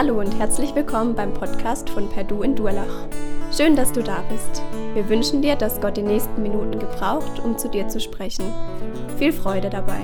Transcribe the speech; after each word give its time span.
Hallo 0.00 0.20
und 0.20 0.38
herzlich 0.38 0.76
willkommen 0.76 1.16
beim 1.16 1.34
Podcast 1.34 1.90
von 1.90 2.08
Perdu 2.08 2.42
in 2.44 2.54
Durlach. 2.54 3.08
Schön, 3.50 3.74
dass 3.74 3.90
du 3.90 4.00
da 4.00 4.22
bist. 4.30 4.62
Wir 4.94 5.08
wünschen 5.08 5.42
dir, 5.42 5.56
dass 5.56 5.80
Gott 5.80 5.96
die 5.96 6.02
nächsten 6.02 6.40
Minuten 6.40 6.78
gebraucht, 6.78 7.40
um 7.40 7.58
zu 7.58 7.68
dir 7.68 7.88
zu 7.88 7.98
sprechen. 7.98 8.44
Viel 9.18 9.32
Freude 9.32 9.70
dabei. 9.70 9.98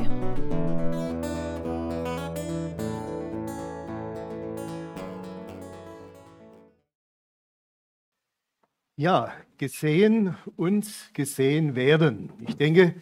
Ja, 8.97 9.33
gesehen 9.59 10.37
und 10.57 10.89
gesehen 11.13 11.77
werden. 11.77 12.33
Ich 12.49 12.57
denke, 12.57 12.97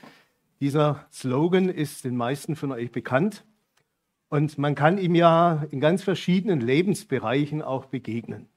dieser 0.60 1.06
Slogan 1.10 1.70
ist 1.70 2.04
den 2.04 2.18
meisten 2.18 2.54
von 2.54 2.70
euch 2.70 2.92
bekannt. 2.92 3.46
Und 4.32 4.56
man 4.56 4.74
kann 4.74 4.96
ihm 4.96 5.14
ja 5.14 5.66
in 5.72 5.78
ganz 5.78 6.02
verschiedenen 6.02 6.62
Lebensbereichen 6.62 7.60
auch 7.60 7.84
begegnen. 7.84 8.48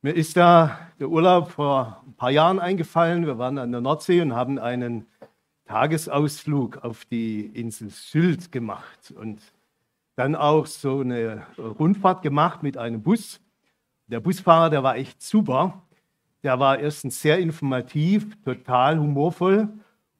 Mir 0.00 0.14
ist 0.14 0.34
da 0.38 0.78
der 0.98 1.10
Urlaub 1.10 1.50
vor 1.50 2.02
ein 2.06 2.14
paar 2.14 2.30
Jahren 2.30 2.58
eingefallen. 2.58 3.26
Wir 3.26 3.36
waren 3.36 3.58
an 3.58 3.70
der 3.70 3.82
Nordsee 3.82 4.22
und 4.22 4.34
haben 4.34 4.58
einen 4.58 5.04
Tagesausflug 5.66 6.78
auf 6.78 7.04
die 7.04 7.40
Insel 7.40 7.90
Sylt 7.90 8.50
gemacht 8.50 9.12
und 9.14 9.42
dann 10.14 10.34
auch 10.34 10.64
so 10.64 11.00
eine 11.00 11.46
Rundfahrt 11.58 12.22
gemacht 12.22 12.62
mit 12.62 12.78
einem 12.78 13.02
Bus. 13.02 13.42
Der 14.06 14.20
Busfahrer, 14.20 14.70
der 14.70 14.82
war 14.82 14.96
echt 14.96 15.20
super. 15.20 15.82
Der 16.42 16.58
war 16.58 16.78
erstens 16.78 17.20
sehr 17.20 17.40
informativ, 17.40 18.42
total 18.42 18.98
humorvoll 18.98 19.68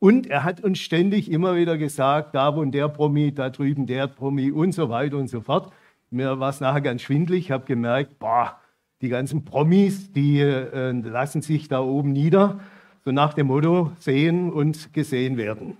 und 0.06 0.28
er 0.28 0.44
hat 0.44 0.60
uns 0.60 0.78
ständig 0.78 1.28
immer 1.32 1.56
wieder 1.56 1.76
gesagt, 1.76 2.32
da 2.36 2.54
wo 2.54 2.64
der 2.64 2.88
Promi, 2.88 3.34
da 3.34 3.50
drüben 3.50 3.86
der 3.86 4.06
Promi 4.06 4.52
und 4.52 4.70
so 4.70 4.88
weiter 4.88 5.16
und 5.16 5.26
so 5.26 5.40
fort. 5.40 5.72
Mir 6.10 6.38
war 6.38 6.50
es 6.50 6.60
nachher 6.60 6.80
ganz 6.80 7.02
schwindlig. 7.02 7.46
Ich 7.46 7.50
habe 7.50 7.64
gemerkt, 7.64 8.20
boah, 8.20 8.56
die 9.00 9.08
ganzen 9.08 9.44
Promis, 9.44 10.12
die 10.12 10.38
äh, 10.38 10.92
lassen 10.92 11.42
sich 11.42 11.66
da 11.66 11.80
oben 11.80 12.12
nieder, 12.12 12.60
so 13.04 13.10
nach 13.10 13.34
dem 13.34 13.48
Motto 13.48 13.90
sehen 13.98 14.52
und 14.52 14.92
gesehen 14.92 15.38
werden. 15.38 15.76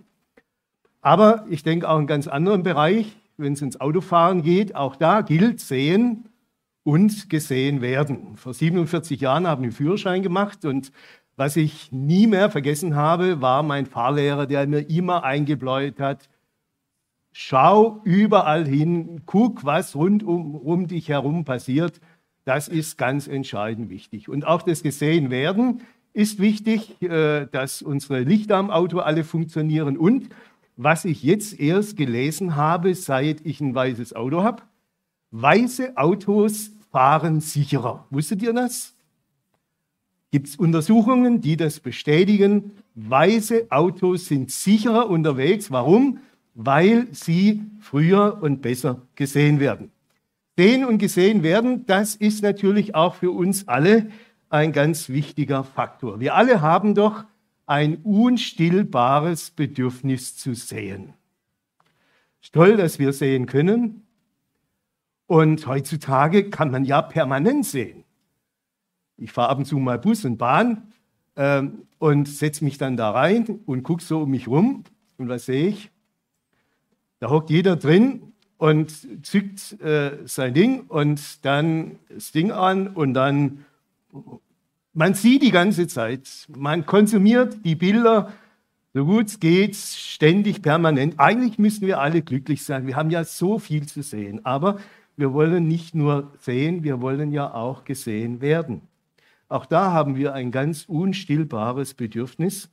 Aber 1.02 1.46
ich 1.48 1.62
denke 1.62 1.88
auch 1.88 2.00
in 2.00 2.08
ganz 2.08 2.26
anderen 2.26 2.64
Bereich, 2.64 3.16
wenn 3.36 3.52
es 3.52 3.62
ins 3.62 3.80
Autofahren 3.80 4.42
geht, 4.42 4.74
auch 4.74 4.96
da 4.96 5.20
gilt 5.20 5.60
sehen 5.60 6.24
und 6.82 7.30
gesehen 7.30 7.80
werden. 7.80 8.34
Vor 8.34 8.54
47 8.54 9.20
Jahren 9.20 9.46
habe 9.46 9.60
ich 9.60 9.66
einen 9.66 9.72
Führerschein 9.72 10.24
gemacht 10.24 10.64
und 10.64 10.90
was 11.36 11.56
ich 11.56 11.92
nie 11.92 12.26
mehr 12.26 12.50
vergessen 12.50 12.96
habe, 12.96 13.40
war 13.40 13.62
mein 13.62 13.86
Fahrlehrer, 13.86 14.46
der 14.46 14.66
mir 14.66 14.88
immer 14.88 15.22
eingebläut 15.22 16.00
hat, 16.00 16.28
schau 17.32 18.00
überall 18.04 18.66
hin, 18.66 19.22
guck, 19.26 19.64
was 19.64 19.94
rund 19.94 20.22
um, 20.22 20.54
um 20.54 20.86
dich 20.86 21.10
herum 21.10 21.44
passiert. 21.44 22.00
Das 22.46 22.68
ist 22.68 22.96
ganz 22.96 23.26
entscheidend 23.26 23.90
wichtig. 23.90 24.30
Und 24.30 24.46
auch 24.46 24.62
das 24.62 24.82
Gesehenwerden 24.82 25.82
ist 26.14 26.38
wichtig, 26.38 27.02
äh, 27.02 27.46
dass 27.52 27.82
unsere 27.82 28.20
Lichter 28.20 28.56
am 28.56 28.70
Auto 28.70 29.00
alle 29.00 29.22
funktionieren. 29.22 29.98
Und 29.98 30.30
was 30.76 31.04
ich 31.04 31.22
jetzt 31.22 31.60
erst 31.60 31.98
gelesen 31.98 32.56
habe, 32.56 32.94
seit 32.94 33.44
ich 33.44 33.60
ein 33.60 33.74
weißes 33.74 34.16
Auto 34.16 34.42
habe, 34.42 34.62
weiße 35.32 35.98
Autos 35.98 36.70
fahren 36.90 37.40
sicherer. 37.40 38.06
Wusstet 38.08 38.42
ihr 38.42 38.54
das? 38.54 38.95
Gibt 40.30 40.48
es 40.48 40.56
Untersuchungen, 40.56 41.40
die 41.40 41.56
das 41.56 41.80
bestätigen. 41.80 42.72
Weiße 42.94 43.66
Autos 43.70 44.26
sind 44.26 44.50
sicherer 44.50 45.08
unterwegs. 45.08 45.70
Warum? 45.70 46.18
Weil 46.54 47.08
sie 47.12 47.62
früher 47.80 48.38
und 48.40 48.62
besser 48.62 49.02
gesehen 49.14 49.60
werden. 49.60 49.90
Sehen 50.56 50.84
und 50.84 50.98
gesehen 50.98 51.42
werden, 51.42 51.84
das 51.86 52.14
ist 52.14 52.42
natürlich 52.42 52.94
auch 52.94 53.14
für 53.14 53.30
uns 53.30 53.68
alle 53.68 54.10
ein 54.48 54.72
ganz 54.72 55.08
wichtiger 55.08 55.64
Faktor. 55.64 56.18
Wir 56.20 56.34
alle 56.34 56.62
haben 56.62 56.94
doch 56.94 57.24
ein 57.66 57.96
unstillbares 57.96 59.50
Bedürfnis 59.50 60.36
zu 60.36 60.54
sehen. 60.54 61.12
Toll, 62.52 62.76
dass 62.76 62.98
wir 62.98 63.12
sehen 63.12 63.46
können. 63.46 64.06
Und 65.26 65.66
heutzutage 65.66 66.48
kann 66.48 66.70
man 66.70 66.84
ja 66.84 67.02
permanent 67.02 67.66
sehen. 67.66 68.05
Ich 69.18 69.32
fahre 69.32 69.48
ab 69.48 69.58
und 69.58 69.64
zu 69.64 69.78
mal 69.78 69.98
Bus 69.98 70.24
und 70.24 70.36
Bahn 70.36 70.92
ähm, 71.36 71.82
und 71.98 72.28
setze 72.28 72.64
mich 72.64 72.78
dann 72.78 72.96
da 72.96 73.10
rein 73.10 73.60
und 73.66 73.82
gucke 73.82 74.02
so 74.02 74.22
um 74.22 74.30
mich 74.30 74.48
rum. 74.48 74.84
Und 75.18 75.28
was 75.28 75.46
sehe 75.46 75.68
ich? 75.68 75.90
Da 77.20 77.30
hockt 77.30 77.50
jeder 77.50 77.76
drin 77.76 78.32
und 78.58 79.26
zückt 79.26 79.80
äh, 79.80 80.18
sein 80.26 80.54
Ding 80.54 80.84
und 80.88 81.44
dann 81.44 81.98
das 82.08 82.32
Ding 82.32 82.50
an 82.50 82.88
und 82.88 83.14
dann, 83.14 83.64
man 84.92 85.14
sieht 85.14 85.42
die 85.42 85.50
ganze 85.50 85.86
Zeit, 85.86 86.46
man 86.54 86.84
konsumiert 86.84 87.58
die 87.64 87.74
Bilder, 87.74 88.32
so 88.92 89.04
gut 89.04 89.26
es 89.26 89.40
geht, 89.40 89.76
ständig, 89.76 90.62
permanent. 90.62 91.14
Eigentlich 91.18 91.58
müssen 91.58 91.86
wir 91.86 92.00
alle 92.00 92.22
glücklich 92.22 92.64
sein. 92.64 92.86
Wir 92.86 92.96
haben 92.96 93.10
ja 93.10 93.24
so 93.24 93.58
viel 93.58 93.86
zu 93.86 94.02
sehen, 94.02 94.44
aber 94.44 94.78
wir 95.18 95.32
wollen 95.34 95.68
nicht 95.68 95.94
nur 95.94 96.32
sehen, 96.40 96.82
wir 96.82 97.00
wollen 97.02 97.32
ja 97.32 97.52
auch 97.52 97.84
gesehen 97.84 98.40
werden. 98.40 98.82
Auch 99.48 99.66
da 99.66 99.92
haben 99.92 100.16
wir 100.16 100.34
ein 100.34 100.50
ganz 100.50 100.84
unstillbares 100.84 101.94
Bedürfnis, 101.94 102.70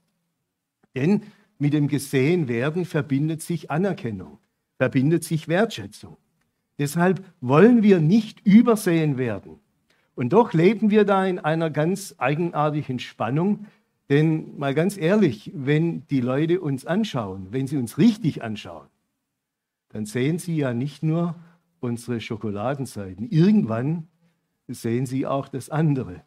denn 0.96 1.22
mit 1.60 1.74
dem 1.74 1.88
Gesehenwerden 1.88 2.86
verbindet 2.86 3.42
sich 3.42 3.70
Anerkennung, 3.70 4.40
verbindet 4.78 5.24
sich 5.24 5.48
Wertschätzung. 5.48 6.18
Deshalb 6.80 7.24
wollen 7.42 7.84
wir 7.84 8.00
nicht 8.00 8.46
übersehen 8.46 9.18
werden. 9.18 9.60
Und 10.16 10.34
doch 10.34 10.54
leben 10.54 10.90
wir 10.90 11.06
da 11.06 11.26
in 11.26 11.40
einer 11.40 11.70
ganz 11.70 12.16
eigenartigen 12.18 13.00
Spannung, 13.00 13.66
denn 14.10 14.58
mal 14.58 14.74
ganz 14.74 14.98
ehrlich, 14.98 15.52
wenn 15.56 16.06
die 16.08 16.22
Leute 16.22 16.62
uns 16.62 16.86
anschauen, 16.86 17.48
wenn 17.52 17.68
sie 17.68 17.78
uns 17.78 17.98
richtig 17.98 18.44
anschauen, 18.44 18.88
dann 19.90 20.06
sehen 20.06 20.40
sie 20.40 20.56
ja 20.56 20.74
nicht 20.74 21.04
nur 21.04 21.36
unsere 21.80 22.20
Schokoladenseiten. 22.20 23.30
Irgendwann 23.30 24.08
sehen 24.68 25.06
sie 25.06 25.26
auch 25.26 25.48
das 25.48 25.70
andere. 25.70 26.24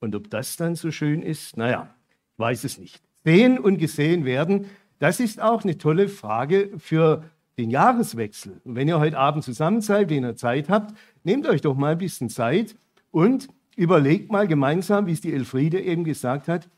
Und 0.00 0.14
ob 0.14 0.30
das 0.30 0.56
dann 0.56 0.74
so 0.74 0.90
schön 0.90 1.22
ist, 1.22 1.56
naja, 1.56 1.92
weiß 2.36 2.64
es 2.64 2.78
nicht. 2.78 3.00
Sehen 3.24 3.58
und 3.58 3.78
gesehen 3.78 4.24
werden, 4.24 4.66
das 4.98 5.20
ist 5.20 5.40
auch 5.40 5.64
eine 5.64 5.78
tolle 5.78 6.08
Frage 6.08 6.70
für 6.78 7.24
den 7.58 7.70
Jahreswechsel. 7.70 8.60
Und 8.64 8.76
wenn 8.76 8.88
ihr 8.88 9.00
heute 9.00 9.18
Abend 9.18 9.44
zusammen 9.44 9.80
seid, 9.80 10.10
wenn 10.10 10.24
ihr 10.24 10.36
Zeit 10.36 10.68
habt, 10.68 10.94
nehmt 11.24 11.46
euch 11.46 11.60
doch 11.60 11.76
mal 11.76 11.92
ein 11.92 11.98
bisschen 11.98 12.30
Zeit 12.30 12.76
und 13.10 13.48
überlegt 13.76 14.30
mal 14.30 14.46
gemeinsam, 14.46 15.06
wie 15.06 15.12
es 15.12 15.20
die 15.20 15.32
Elfriede 15.32 15.80
eben 15.80 16.04
gesagt 16.04 16.48
hat, 16.48 16.68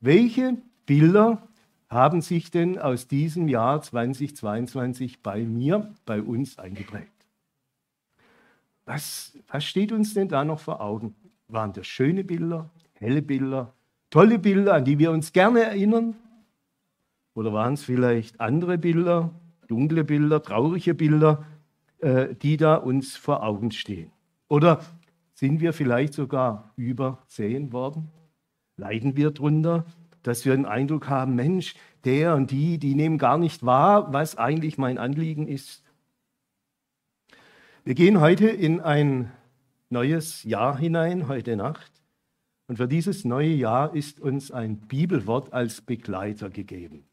welche 0.00 0.56
Bilder 0.86 1.46
haben 1.88 2.22
sich 2.22 2.50
denn 2.50 2.78
aus 2.78 3.08
diesem 3.08 3.48
Jahr 3.48 3.82
2022 3.82 5.22
bei 5.22 5.42
mir, 5.42 5.92
bei 6.06 6.22
uns 6.22 6.58
eingeprägt? 6.58 7.10
Was, 8.86 9.38
was 9.48 9.64
steht 9.64 9.92
uns 9.92 10.14
denn 10.14 10.28
da 10.28 10.44
noch 10.44 10.60
vor 10.60 10.80
Augen? 10.80 11.14
Waren 11.52 11.72
das 11.72 11.86
schöne 11.86 12.22
Bilder, 12.22 12.70
helle 12.94 13.22
Bilder, 13.22 13.74
tolle 14.10 14.38
Bilder, 14.38 14.74
an 14.74 14.84
die 14.84 14.98
wir 14.98 15.10
uns 15.10 15.32
gerne 15.32 15.62
erinnern? 15.62 16.14
Oder 17.34 17.52
waren 17.52 17.74
es 17.74 17.82
vielleicht 17.82 18.40
andere 18.40 18.78
Bilder, 18.78 19.30
dunkle 19.66 20.04
Bilder, 20.04 20.42
traurige 20.42 20.94
Bilder, 20.94 21.44
äh, 21.98 22.34
die 22.34 22.56
da 22.56 22.76
uns 22.76 23.16
vor 23.16 23.42
Augen 23.42 23.70
stehen? 23.70 24.12
Oder 24.48 24.80
sind 25.34 25.60
wir 25.60 25.72
vielleicht 25.72 26.14
sogar 26.14 26.72
übersehen 26.76 27.72
worden? 27.72 28.10
Leiden 28.76 29.16
wir 29.16 29.30
darunter, 29.30 29.84
dass 30.22 30.44
wir 30.44 30.54
den 30.54 30.66
Eindruck 30.66 31.08
haben, 31.08 31.34
Mensch, 31.34 31.74
der 32.04 32.34
und 32.34 32.50
die, 32.50 32.78
die 32.78 32.94
nehmen 32.94 33.18
gar 33.18 33.38
nicht 33.38 33.64
wahr, 33.64 34.12
was 34.12 34.36
eigentlich 34.36 34.78
mein 34.78 34.98
Anliegen 34.98 35.48
ist? 35.48 35.82
Wir 37.84 37.94
gehen 37.94 38.20
heute 38.20 38.48
in 38.48 38.80
ein 38.80 39.32
neues 39.90 40.44
Jahr 40.44 40.78
hinein, 40.78 41.28
heute 41.28 41.56
Nacht. 41.56 41.90
Und 42.68 42.76
für 42.76 42.86
dieses 42.86 43.24
neue 43.24 43.50
Jahr 43.50 43.94
ist 43.94 44.20
uns 44.20 44.50
ein 44.52 44.76
Bibelwort 44.76 45.52
als 45.52 45.80
Begleiter 45.80 46.50
gegeben. 46.50 47.04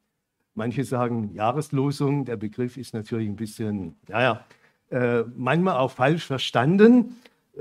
Manche 0.54 0.84
sagen 0.84 1.34
Jahreslosung, 1.34 2.26
der 2.26 2.38
Begriff 2.38 2.78
ist 2.78 2.94
natürlich 2.94 3.28
ein 3.28 3.36
bisschen, 3.36 3.96
naja, 4.08 4.46
äh, 4.90 5.24
manchmal 5.36 5.78
auch 5.78 5.92
falsch 5.92 6.26
verstanden, 6.26 7.16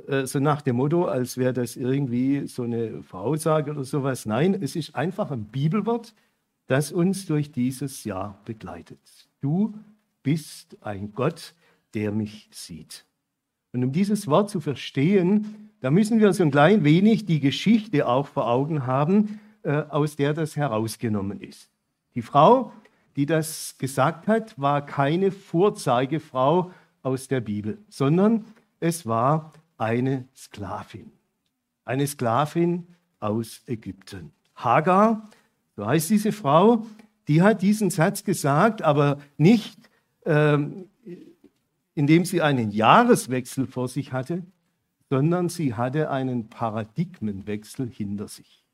äh, 0.09 0.27
so 0.27 0.39
nach 0.39 0.63
dem 0.63 0.77
Motto, 0.77 1.07
als 1.07 1.37
wäre 1.37 1.53
das 1.53 1.77
irgendwie 1.77 2.47
so 2.47 2.63
eine 2.63 3.03
Voraussage 3.03 3.71
oder 3.71 3.85
sowas. 3.85 4.27
Nein, 4.27 4.55
es 4.63 4.77
ist 4.77 4.95
einfach 4.95 5.31
ein 5.31 5.45
Bibelwort, 5.45 6.15
das 6.67 6.93
uns 6.93 7.27
durch 7.27 7.53
dieses 7.53 8.05
Jahr 8.05 8.41
begleitet. 8.45 8.99
Du 9.41 9.75
bist 10.23 10.77
ein 10.83 11.13
Gott, 11.13 11.55
der 11.95 12.13
mich 12.13 12.49
sieht. 12.53 13.05
Und 13.77 13.85
um 13.85 13.93
dieses 13.93 14.27
Wort 14.27 14.49
zu 14.49 14.61
verstehen, 14.61 15.71
da 15.81 15.91
müssen 15.91 16.19
wir 16.19 16.33
so 16.33 16.43
ein 16.43 16.51
klein 16.51 16.83
wenig 16.83 17.27
die 17.27 17.41
Geschichte 17.41 18.09
auch 18.09 18.27
vor 18.27 18.49
Augen 18.49 18.87
haben, 18.87 19.39
äh, 19.65 19.83
aus 19.91 20.17
der 20.17 20.33
das 20.33 20.57
herausgenommen 20.57 21.43
ist. 21.43 21.69
Die 22.15 22.23
Frau, 22.23 22.73
die 23.17 23.27
das 23.27 23.77
gesagt 23.77 24.29
hat, 24.29 24.59
war 24.59 24.81
keine 24.87 25.31
Vorzeigefrau 25.31 26.71
aus 27.03 27.29
der 27.29 27.43
Bibel, 27.43 27.77
sondern 27.91 28.47
es 28.81 29.05
war 29.05 29.53
eine 29.77 30.25
Sklavin. 30.35 31.13
Eine 31.85 32.07
Sklavin 32.07 32.87
aus 33.21 33.61
Ägypten. 33.67 34.33
Hagar, 34.55 35.29
so 35.77 35.85
heißt 35.85 36.09
diese 36.09 36.33
Frau, 36.33 36.87
die 37.29 37.43
hat 37.43 37.61
diesen 37.61 37.91
Satz 37.91 38.25
gesagt, 38.25 38.81
aber 38.81 39.19
nicht, 39.37 39.77
ähm, 40.25 40.89
indem 41.97 42.25
sie 42.27 42.43
einen 42.43 42.71
Jahreswechsel 42.71 43.67
vor 43.67 43.89
sich 43.89 44.13
hatte, 44.13 44.45
sondern 45.11 45.49
sie 45.49 45.75
hatte 45.75 46.11
einen 46.11 46.49
Paradigmenwechsel 46.49 47.89
hinter 47.89 48.29
sich. 48.29 48.65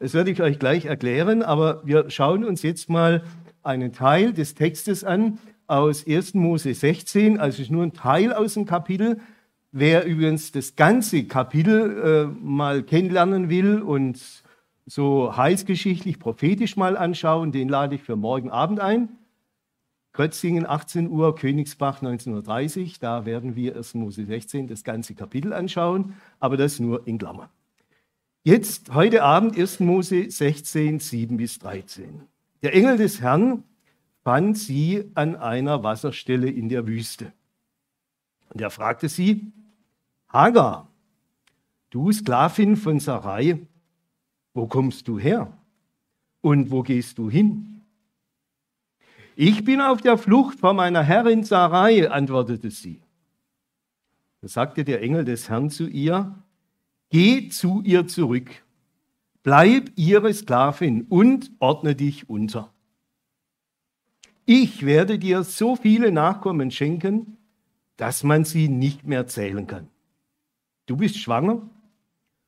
Das 0.00 0.14
werde 0.14 0.30
ich 0.30 0.40
euch 0.40 0.58
gleich 0.58 0.86
erklären, 0.86 1.42
aber 1.42 1.86
wir 1.86 2.08
schauen 2.08 2.44
uns 2.44 2.62
jetzt 2.62 2.88
mal 2.88 3.24
einen 3.62 3.92
Teil 3.92 4.32
des 4.32 4.54
Textes 4.54 5.04
an 5.04 5.38
aus 5.66 6.06
1. 6.06 6.34
Mose 6.34 6.72
16, 6.72 7.38
also 7.38 7.60
ist 7.60 7.70
nur 7.70 7.82
ein 7.82 7.92
Teil 7.92 8.32
aus 8.32 8.54
dem 8.54 8.64
Kapitel. 8.64 9.20
Wer 9.70 10.06
übrigens 10.06 10.50
das 10.50 10.76
ganze 10.76 11.24
Kapitel 11.24 12.30
äh, 12.32 12.42
mal 12.42 12.82
kennenlernen 12.84 13.50
will 13.50 13.82
und 13.82 14.18
so 14.86 15.36
heilsgeschichtlich, 15.36 16.18
prophetisch 16.18 16.76
mal 16.76 16.96
anschauen, 16.96 17.52
den 17.52 17.68
lade 17.68 17.96
ich 17.96 18.02
für 18.02 18.16
morgen 18.16 18.48
Abend 18.48 18.80
ein. 18.80 19.10
Götzingen 20.12 20.66
18 20.66 21.08
Uhr, 21.08 21.34
Königsbach 21.34 22.02
1930, 22.02 22.98
da 22.98 23.24
werden 23.24 23.54
wir 23.54 23.76
1. 23.76 23.94
Mose 23.94 24.24
16 24.24 24.66
das 24.66 24.82
ganze 24.82 25.14
Kapitel 25.14 25.52
anschauen, 25.52 26.14
aber 26.40 26.56
das 26.56 26.80
nur 26.80 27.06
in 27.06 27.18
Klammern. 27.18 27.48
Jetzt, 28.42 28.94
heute 28.94 29.22
Abend, 29.22 29.58
1. 29.58 29.80
Mose 29.80 30.30
16, 30.30 31.00
7 31.00 31.36
bis 31.36 31.58
13. 31.58 32.22
Der 32.62 32.74
Engel 32.74 32.96
des 32.96 33.20
Herrn 33.20 33.62
fand 34.24 34.58
sie 34.58 35.04
an 35.14 35.36
einer 35.36 35.82
Wasserstelle 35.82 36.50
in 36.50 36.68
der 36.68 36.86
Wüste. 36.86 37.32
Und 38.50 38.60
er 38.60 38.70
fragte 38.70 39.08
sie, 39.08 39.52
Hagar, 40.28 40.88
du 41.90 42.10
Sklavin 42.12 42.76
von 42.76 43.00
Sarai, 43.00 43.66
wo 44.54 44.66
kommst 44.66 45.08
du 45.08 45.18
her? 45.18 45.52
Und 46.40 46.70
wo 46.70 46.82
gehst 46.82 47.18
du 47.18 47.30
hin? 47.30 47.77
Ich 49.40 49.64
bin 49.64 49.80
auf 49.80 50.00
der 50.00 50.18
Flucht 50.18 50.58
vor 50.58 50.74
meiner 50.74 51.04
Herrin 51.04 51.44
Sarai, 51.44 52.10
antwortete 52.10 52.72
sie. 52.72 53.00
Da 54.40 54.48
sagte 54.48 54.82
der 54.82 55.00
Engel 55.00 55.24
des 55.24 55.48
Herrn 55.48 55.70
zu 55.70 55.86
ihr, 55.86 56.34
Geh 57.10 57.48
zu 57.48 57.80
ihr 57.84 58.08
zurück, 58.08 58.50
bleib 59.44 59.92
ihre 59.94 60.34
Sklavin 60.34 61.02
und 61.02 61.52
ordne 61.60 61.94
dich 61.94 62.28
unter. 62.28 62.72
Ich 64.44 64.84
werde 64.84 65.20
dir 65.20 65.44
so 65.44 65.76
viele 65.76 66.10
Nachkommen 66.10 66.72
schenken, 66.72 67.36
dass 67.96 68.24
man 68.24 68.44
sie 68.44 68.68
nicht 68.68 69.06
mehr 69.06 69.28
zählen 69.28 69.68
kann. 69.68 69.86
Du 70.86 70.96
bist 70.96 71.16
schwanger 71.16 71.62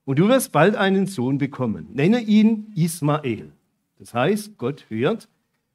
und 0.04 0.18
du 0.18 0.26
wirst 0.26 0.50
bald 0.50 0.74
einen 0.74 1.06
Sohn 1.06 1.38
bekommen. 1.38 1.86
Nenne 1.92 2.18
ihn 2.18 2.72
Ismael. 2.74 3.52
Das 3.96 4.12
heißt, 4.12 4.58
Gott 4.58 4.86
hört, 4.88 5.28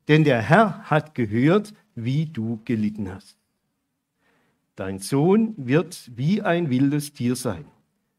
denn 0.08 0.24
der 0.24 0.42
Herr 0.42 0.84
hat 0.84 1.16
gehört, 1.16 1.74
wie 1.96 2.26
du 2.26 2.62
gelitten 2.66 3.14
hast. 3.14 3.38
Dein 4.76 5.00
Sohn 5.00 5.54
wird 5.58 6.12
wie 6.16 6.42
ein 6.42 6.70
wildes 6.70 7.14
Tier 7.14 7.36
sein 7.36 7.66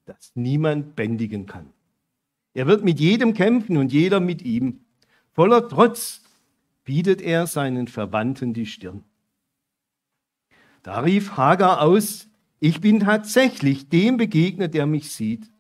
das 0.07 0.33
niemand 0.35 0.97
bändigen 0.97 1.47
kann. 1.47 1.67
Er 2.55 2.67
wird 2.67 2.85
mit 2.85 2.99
jedem 2.99 3.35
kämpfen 3.35 3.77
und 3.77 3.93
jeder 3.93 4.21
mit 4.21 4.41
ihm. 4.43 4.81
Voller 5.33 5.69
Trotz 5.69 6.23
bietet 6.85 7.21
er 7.21 7.47
seinen 7.47 7.89
Verwandten 7.89 8.55
die 8.55 8.67
Stirn. 8.67 9.03
Da 10.83 11.01
rief 11.01 11.37
Hagar 11.37 11.83
aus, 11.83 12.29
ich 12.61 12.81
bin 12.81 13.01
tatsächlich 13.01 13.89
dem 13.89 14.17
begegnet, 14.17 14.73
der 14.73 14.87
mich 14.87 15.11
sieht. 15.11 15.51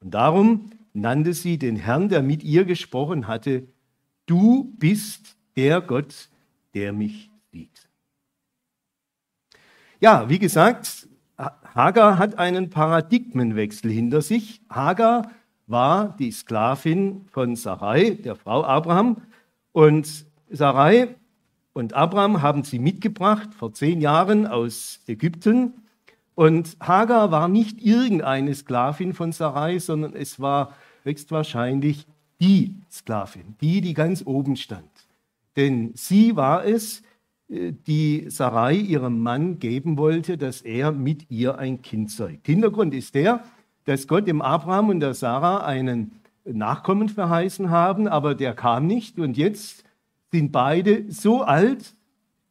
Und 0.00 0.12
darum 0.14 0.70
nannte 0.94 1.34
sie 1.34 1.58
den 1.58 1.76
Herrn, 1.76 2.08
der 2.08 2.22
mit 2.22 2.42
ihr 2.42 2.64
gesprochen 2.64 3.28
hatte, 3.28 3.68
du 4.26 4.74
bist 4.78 5.36
der 5.58 5.80
Gott, 5.80 6.28
der 6.72 6.92
mich 6.92 7.32
sieht. 7.50 7.88
Ja, 9.98 10.28
wie 10.28 10.38
gesagt, 10.38 11.08
Hagar 11.74 12.16
hat 12.16 12.38
einen 12.38 12.70
Paradigmenwechsel 12.70 13.90
hinter 13.90 14.22
sich. 14.22 14.60
Hagar 14.70 15.32
war 15.66 16.14
die 16.16 16.30
Sklavin 16.30 17.26
von 17.32 17.56
Sarai, 17.56 18.10
der 18.10 18.36
Frau 18.36 18.62
Abraham. 18.62 19.16
Und 19.72 20.26
Sarai 20.48 21.16
und 21.72 21.92
Abraham 21.92 22.40
haben 22.40 22.62
sie 22.62 22.78
mitgebracht 22.78 23.52
vor 23.52 23.72
zehn 23.72 24.00
Jahren 24.00 24.46
aus 24.46 25.00
Ägypten. 25.08 25.72
Und 26.36 26.76
Hagar 26.78 27.32
war 27.32 27.48
nicht 27.48 27.82
irgendeine 27.82 28.54
Sklavin 28.54 29.12
von 29.12 29.32
Sarai, 29.32 29.80
sondern 29.80 30.14
es 30.14 30.38
war 30.38 30.76
höchstwahrscheinlich 31.02 32.06
die 32.40 32.76
Sklavin, 32.92 33.56
die, 33.60 33.80
die 33.80 33.94
ganz 33.94 34.22
oben 34.24 34.54
stand. 34.54 34.88
Denn 35.58 35.90
sie 35.94 36.36
war 36.36 36.64
es, 36.64 37.02
die 37.48 38.26
Sarai 38.28 38.74
ihrem 38.74 39.20
Mann 39.20 39.58
geben 39.58 39.98
wollte, 39.98 40.38
dass 40.38 40.62
er 40.62 40.92
mit 40.92 41.30
ihr 41.30 41.58
ein 41.58 41.82
Kind 41.82 42.12
zeugt. 42.12 42.46
Hintergrund 42.46 42.94
ist 42.94 43.16
der, 43.16 43.42
dass 43.84 44.06
Gott 44.06 44.28
dem 44.28 44.40
Abraham 44.40 44.90
und 44.90 45.00
der 45.00 45.14
Sarah 45.14 45.64
einen 45.66 46.12
Nachkommen 46.44 47.08
verheißen 47.08 47.70
haben, 47.70 48.06
aber 48.06 48.36
der 48.36 48.54
kam 48.54 48.86
nicht 48.86 49.18
und 49.18 49.36
jetzt 49.36 49.82
sind 50.30 50.52
beide 50.52 51.10
so 51.10 51.42
alt, 51.42 51.94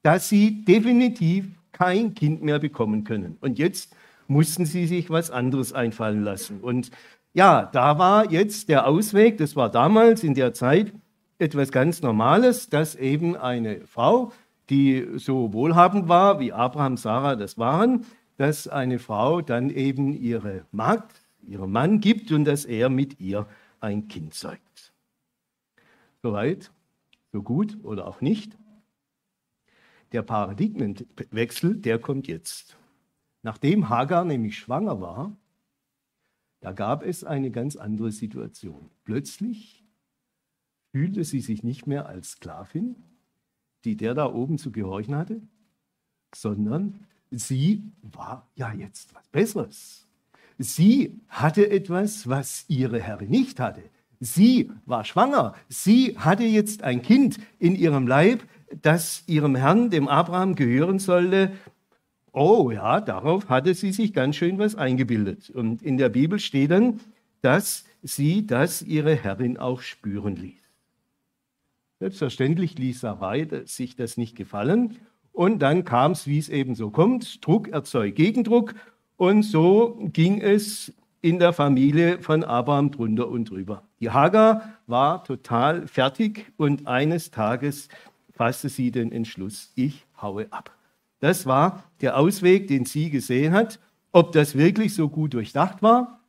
dass 0.02 0.28
sie 0.28 0.66
definitiv 0.66 1.48
kein 1.72 2.14
Kind 2.14 2.44
mehr 2.44 2.60
bekommen 2.60 3.06
können. 3.06 3.38
Und 3.40 3.58
jetzt 3.58 3.96
mussten 4.28 4.66
sie 4.66 4.86
sich 4.86 5.10
was 5.10 5.32
anderes 5.32 5.72
einfallen 5.72 6.24
lassen. 6.24 6.60
Und 6.60 6.92
ja, 7.34 7.70
da 7.72 8.00
war 8.00 8.32
jetzt 8.32 8.68
der 8.68 8.86
Ausweg, 8.86 9.38
das 9.38 9.56
war 9.56 9.70
damals 9.70 10.24
in 10.24 10.34
der 10.34 10.54
Zeit 10.54 10.92
etwas 11.40 11.72
ganz 11.72 12.02
Normales, 12.02 12.70
dass 12.70 12.96
eben 12.96 13.36
eine 13.36 13.86
Frau 13.88 14.32
die 14.70 15.08
so 15.16 15.54
wohlhabend 15.54 16.10
war, 16.10 16.40
wie 16.40 16.52
Abraham, 16.52 16.98
Sarah 16.98 17.36
das 17.36 17.58
waren, 17.58 18.06
dass 18.38 18.68
eine 18.68 19.00
Frau 19.00 19.42
dann 19.42 19.70
eben 19.70 20.14
ihre 20.14 20.66
Magd, 20.72 21.22
ihrem 21.42 21.72
Mann 21.72 22.00
gibt 22.00 22.32
und 22.32 22.46
dass 22.46 22.66
er 22.66 22.90
mit 22.90 23.20
ihr 23.20 23.48
ein 23.80 24.08
Kind 24.08 24.34
zeugt. 24.34 24.94
Soweit, 26.22 26.72
so 27.32 27.42
gut 27.42 27.78
oder 27.84 28.08
auch 28.08 28.22
nicht. 28.22 28.58
Der 30.12 30.22
Paradigmenwechsel, 30.22 31.78
der 31.78 32.00
kommt 32.00 32.28
jetzt. 32.28 32.78
Nachdem 33.44 33.90
Hagar 33.90 34.26
nämlich 34.26 34.58
schwanger 34.58 35.00
war, 35.00 35.36
da 36.60 36.72
gab 36.72 37.04
es 37.04 37.24
eine 37.24 37.52
ganz 37.52 37.76
andere 37.76 38.12
Situation. 38.12 38.90
Plötzlich 39.06 39.77
fühlte 40.92 41.24
sie 41.24 41.42
sich 41.42 41.64
nicht 41.64 41.88
mehr 41.88 42.08
als 42.08 42.32
Sklavin, 42.32 42.96
die 43.84 43.96
der 43.96 44.14
da 44.14 44.32
oben 44.34 44.58
zu 44.58 44.72
gehorchen 44.72 45.16
hatte, 45.16 45.42
sondern 46.34 47.06
sie 47.32 47.84
war 48.02 48.48
ja 48.56 48.74
jetzt 48.74 49.14
was 49.14 49.28
Besseres. 49.30 50.08
Sie 50.58 51.20
hatte 51.30 51.70
etwas, 51.70 52.28
was 52.28 52.66
ihre 52.68 53.00
Herrin 53.00 53.30
nicht 53.30 53.60
hatte. 53.60 53.84
Sie 54.20 54.72
war 54.86 55.06
schwanger. 55.06 55.54
Sie 55.70 56.18
hatte 56.18 56.44
jetzt 56.44 56.84
ein 56.84 57.02
Kind 57.02 57.38
in 57.60 57.76
ihrem 57.76 58.08
Leib, 58.08 58.44
das 58.82 59.24
ihrem 59.28 59.56
Herrn, 59.56 59.90
dem 59.90 60.08
Abraham, 60.08 60.56
gehören 60.56 61.00
sollte. 61.00 61.52
Oh 62.32 62.72
ja, 62.72 63.00
darauf 63.00 63.50
hatte 63.50 63.74
sie 63.74 63.92
sich 63.92 64.14
ganz 64.14 64.36
schön 64.36 64.58
was 64.58 64.76
eingebildet. 64.76 65.50
Und 65.52 65.82
in 65.84 65.98
der 65.98 66.10
Bibel 66.10 66.40
steht 66.40 66.72
dann, 66.72 67.00
dass 67.42 67.86
sie 68.02 68.46
das 68.48 68.82
ihre 68.82 69.16
Herrin 69.16 69.58
auch 69.58 69.82
spüren 69.82 70.36
ließ. 70.36 70.67
Selbstverständlich 72.00 72.78
ließ 72.78 73.00
Sarai 73.00 73.48
sich 73.66 73.96
das 73.96 74.18
nicht 74.18 74.36
gefallen. 74.36 74.98
Und 75.32 75.60
dann 75.60 75.84
kam 75.84 76.12
es, 76.12 76.28
wie 76.28 76.40
es 76.40 76.50
eben 76.50 76.76
so 76.76 76.90
kommt. 76.90 77.46
Druck 77.46 77.70
erzeugt 77.70 78.16
Gegendruck. 78.16 78.76
Und 79.18 79.44
so 79.44 79.98
ging 80.14 80.40
es 80.42 80.94
in 81.22 81.40
der 81.40 81.54
Familie 81.54 82.22
von 82.22 82.44
Abraham 82.44 82.92
drunter 82.92 83.28
und 83.28 83.50
drüber. 83.50 83.84
Die 84.00 84.12
Hagar 84.12 84.78
war 84.86 85.24
total 85.24 85.88
fertig 85.88 86.52
und 86.58 86.88
eines 86.88 87.32
Tages 87.32 87.90
fasste 88.32 88.70
sie 88.70 88.92
den 88.92 89.12
Entschluss, 89.12 89.72
ich 89.76 90.06
haue 90.22 90.48
ab. 90.52 90.72
Das 91.20 91.48
war 91.48 91.84
der 92.02 92.18
Ausweg, 92.18 92.68
den 92.68 92.86
sie 92.86 93.10
gesehen 93.10 93.54
hat. 93.54 93.80
Ob 94.12 94.32
das 94.32 94.56
wirklich 94.56 94.94
so 94.94 95.10
gut 95.10 95.34
durchdacht 95.34 95.82
war, 95.82 96.22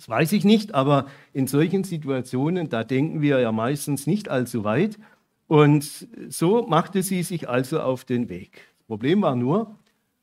das 0.00 0.08
weiß 0.08 0.32
ich 0.32 0.46
nicht, 0.46 0.74
aber 0.74 1.08
in 1.34 1.46
solchen 1.46 1.84
Situationen, 1.84 2.70
da 2.70 2.84
denken 2.84 3.20
wir 3.20 3.38
ja 3.38 3.52
meistens 3.52 4.06
nicht 4.06 4.30
allzu 4.30 4.64
weit. 4.64 4.98
Und 5.46 6.08
so 6.30 6.66
machte 6.66 7.02
sie 7.02 7.22
sich 7.22 7.50
also 7.50 7.80
auf 7.80 8.06
den 8.06 8.30
Weg. 8.30 8.62
Das 8.78 8.86
Problem 8.86 9.20
war 9.20 9.36
nur, 9.36 9.76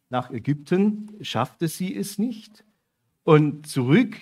nach 0.09 0.31
Ägypten 0.31 1.11
schaffte 1.21 1.67
sie 1.67 1.95
es 1.95 2.17
nicht. 2.17 2.63
Und 3.23 3.67
zurück 3.67 4.17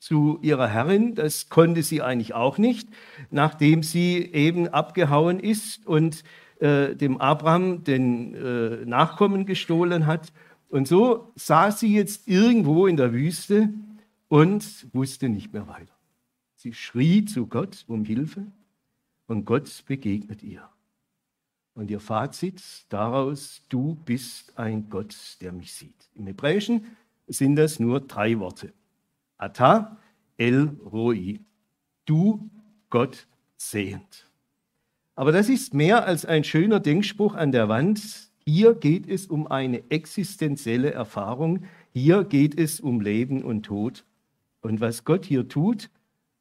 zu 0.00 0.38
ihrer 0.42 0.68
Herrin, 0.68 1.14
das 1.14 1.48
konnte 1.48 1.82
sie 1.82 2.02
eigentlich 2.02 2.34
auch 2.34 2.58
nicht, 2.58 2.86
nachdem 3.30 3.82
sie 3.82 4.18
eben 4.18 4.68
abgehauen 4.68 5.40
ist 5.40 5.86
und 5.86 6.24
äh, 6.58 6.94
dem 6.94 7.18
Abraham 7.22 7.84
den 7.84 8.34
äh, 8.34 8.84
Nachkommen 8.84 9.46
gestohlen 9.46 10.04
hat. 10.04 10.30
Und 10.68 10.86
so 10.86 11.32
saß 11.36 11.80
sie 11.80 11.94
jetzt 11.94 12.28
irgendwo 12.28 12.86
in 12.86 12.98
der 12.98 13.14
Wüste 13.14 13.70
und 14.30 14.86
wusste 14.94 15.28
nicht 15.28 15.52
mehr 15.52 15.66
weiter. 15.66 15.92
Sie 16.54 16.72
schrie 16.72 17.24
zu 17.24 17.48
Gott 17.48 17.84
um 17.88 18.04
Hilfe 18.04 18.46
und 19.26 19.44
Gott 19.44 19.84
begegnet 19.86 20.42
ihr. 20.42 20.68
Und 21.74 21.90
ihr 21.90 22.00
Fazit 22.00 22.62
daraus, 22.90 23.62
du 23.68 23.96
bist 24.04 24.56
ein 24.56 24.88
Gott, 24.88 25.16
der 25.40 25.52
mich 25.52 25.72
sieht. 25.72 26.08
Im 26.14 26.26
Hebräischen 26.26 26.96
sind 27.26 27.56
das 27.56 27.80
nur 27.80 28.00
drei 28.00 28.38
Worte. 28.38 28.72
Ata 29.36 29.98
El 30.36 30.76
Roi. 30.84 31.40
Du 32.04 32.50
Gott 32.88 33.26
sehend. 33.56 34.30
Aber 35.16 35.32
das 35.32 35.48
ist 35.48 35.74
mehr 35.74 36.06
als 36.06 36.24
ein 36.24 36.44
schöner 36.44 36.78
Denkspruch 36.78 37.34
an 37.34 37.50
der 37.50 37.68
Wand. 37.68 38.30
Hier 38.44 38.74
geht 38.74 39.08
es 39.08 39.26
um 39.26 39.48
eine 39.48 39.90
existenzielle 39.90 40.92
Erfahrung. 40.92 41.64
Hier 41.92 42.22
geht 42.24 42.58
es 42.58 42.80
um 42.80 43.00
Leben 43.00 43.42
und 43.42 43.64
Tod. 43.64 44.04
Und 44.60 44.80
was 44.80 45.04
Gott 45.04 45.24
hier 45.24 45.48
tut, 45.48 45.90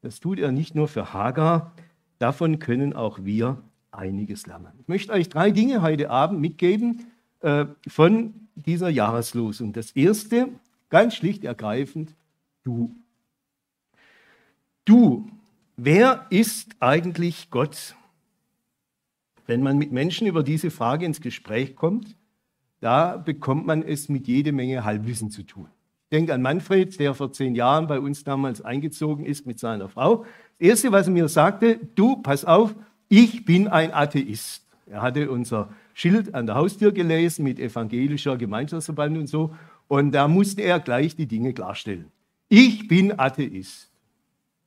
das 0.01 0.19
tut 0.19 0.39
er 0.39 0.51
nicht 0.51 0.75
nur 0.75 0.87
für 0.87 1.13
Hagar, 1.13 1.73
davon 2.19 2.59
können 2.59 2.93
auch 2.93 3.19
wir 3.23 3.61
einiges 3.91 4.45
lernen. 4.45 4.73
Ich 4.79 4.87
möchte 4.87 5.13
euch 5.13 5.29
drei 5.29 5.51
Dinge 5.51 5.81
heute 5.81 6.09
Abend 6.09 6.39
mitgeben 6.39 7.07
äh, 7.41 7.65
von 7.87 8.33
dieser 8.55 8.89
Jahreslosung. 8.89 9.73
Das 9.73 9.91
erste, 9.91 10.49
ganz 10.89 11.15
schlicht 11.15 11.43
ergreifend, 11.43 12.15
du. 12.63 12.95
Du, 14.85 15.29
wer 15.77 16.25
ist 16.29 16.75
eigentlich 16.79 17.49
Gott? 17.49 17.95
Wenn 19.45 19.63
man 19.63 19.77
mit 19.77 19.91
Menschen 19.91 20.27
über 20.27 20.43
diese 20.43 20.71
Frage 20.71 21.05
ins 21.05 21.21
Gespräch 21.21 21.75
kommt, 21.75 22.15
da 22.81 23.17
bekommt 23.17 23.65
man 23.65 23.83
es 23.83 24.09
mit 24.09 24.27
jede 24.27 24.51
Menge 24.51 24.83
Halbwissen 24.83 25.31
zu 25.31 25.43
tun. 25.43 25.67
Denke 26.11 26.33
an 26.33 26.41
Manfred, 26.41 26.99
der 26.99 27.13
vor 27.13 27.31
zehn 27.31 27.53
Jahren 27.55 27.87
bei 27.87 27.99
uns 27.99 28.23
damals 28.23 28.61
eingezogen 28.61 29.25
ist 29.25 29.45
mit 29.45 29.59
seiner 29.59 29.89
Frau. 29.89 30.25
Das 30.57 30.69
Erste, 30.69 30.91
was 30.91 31.07
er 31.07 31.13
mir 31.13 31.27
sagte, 31.27 31.79
du, 31.95 32.17
pass 32.17 32.45
auf, 32.45 32.75
ich 33.09 33.45
bin 33.45 33.67
ein 33.67 33.93
Atheist. 33.93 34.65
Er 34.87 35.01
hatte 35.01 35.29
unser 35.29 35.69
Schild 35.93 36.33
an 36.33 36.47
der 36.47 36.55
Haustür 36.55 36.91
gelesen 36.91 37.43
mit 37.43 37.59
evangelischer 37.59 38.37
Gemeinschaftsverband 38.37 39.17
und 39.17 39.27
so. 39.27 39.53
Und 39.87 40.11
da 40.11 40.27
musste 40.27 40.61
er 40.61 40.79
gleich 40.79 41.15
die 41.15 41.27
Dinge 41.27 41.53
klarstellen. 41.53 42.11
Ich 42.47 42.87
bin 42.87 43.19
Atheist. 43.19 43.91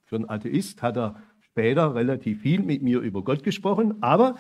Für 0.07 0.17
einen 0.17 0.29
Atheist 0.29 0.83
hat 0.83 0.97
er 0.97 1.21
später 1.41 1.95
relativ 1.95 2.43
viel 2.43 2.61
mit 2.61 2.83
mir 2.83 3.01
über 3.01 3.23
Gott 3.23 3.43
gesprochen, 3.43 3.97
aber 4.01 4.37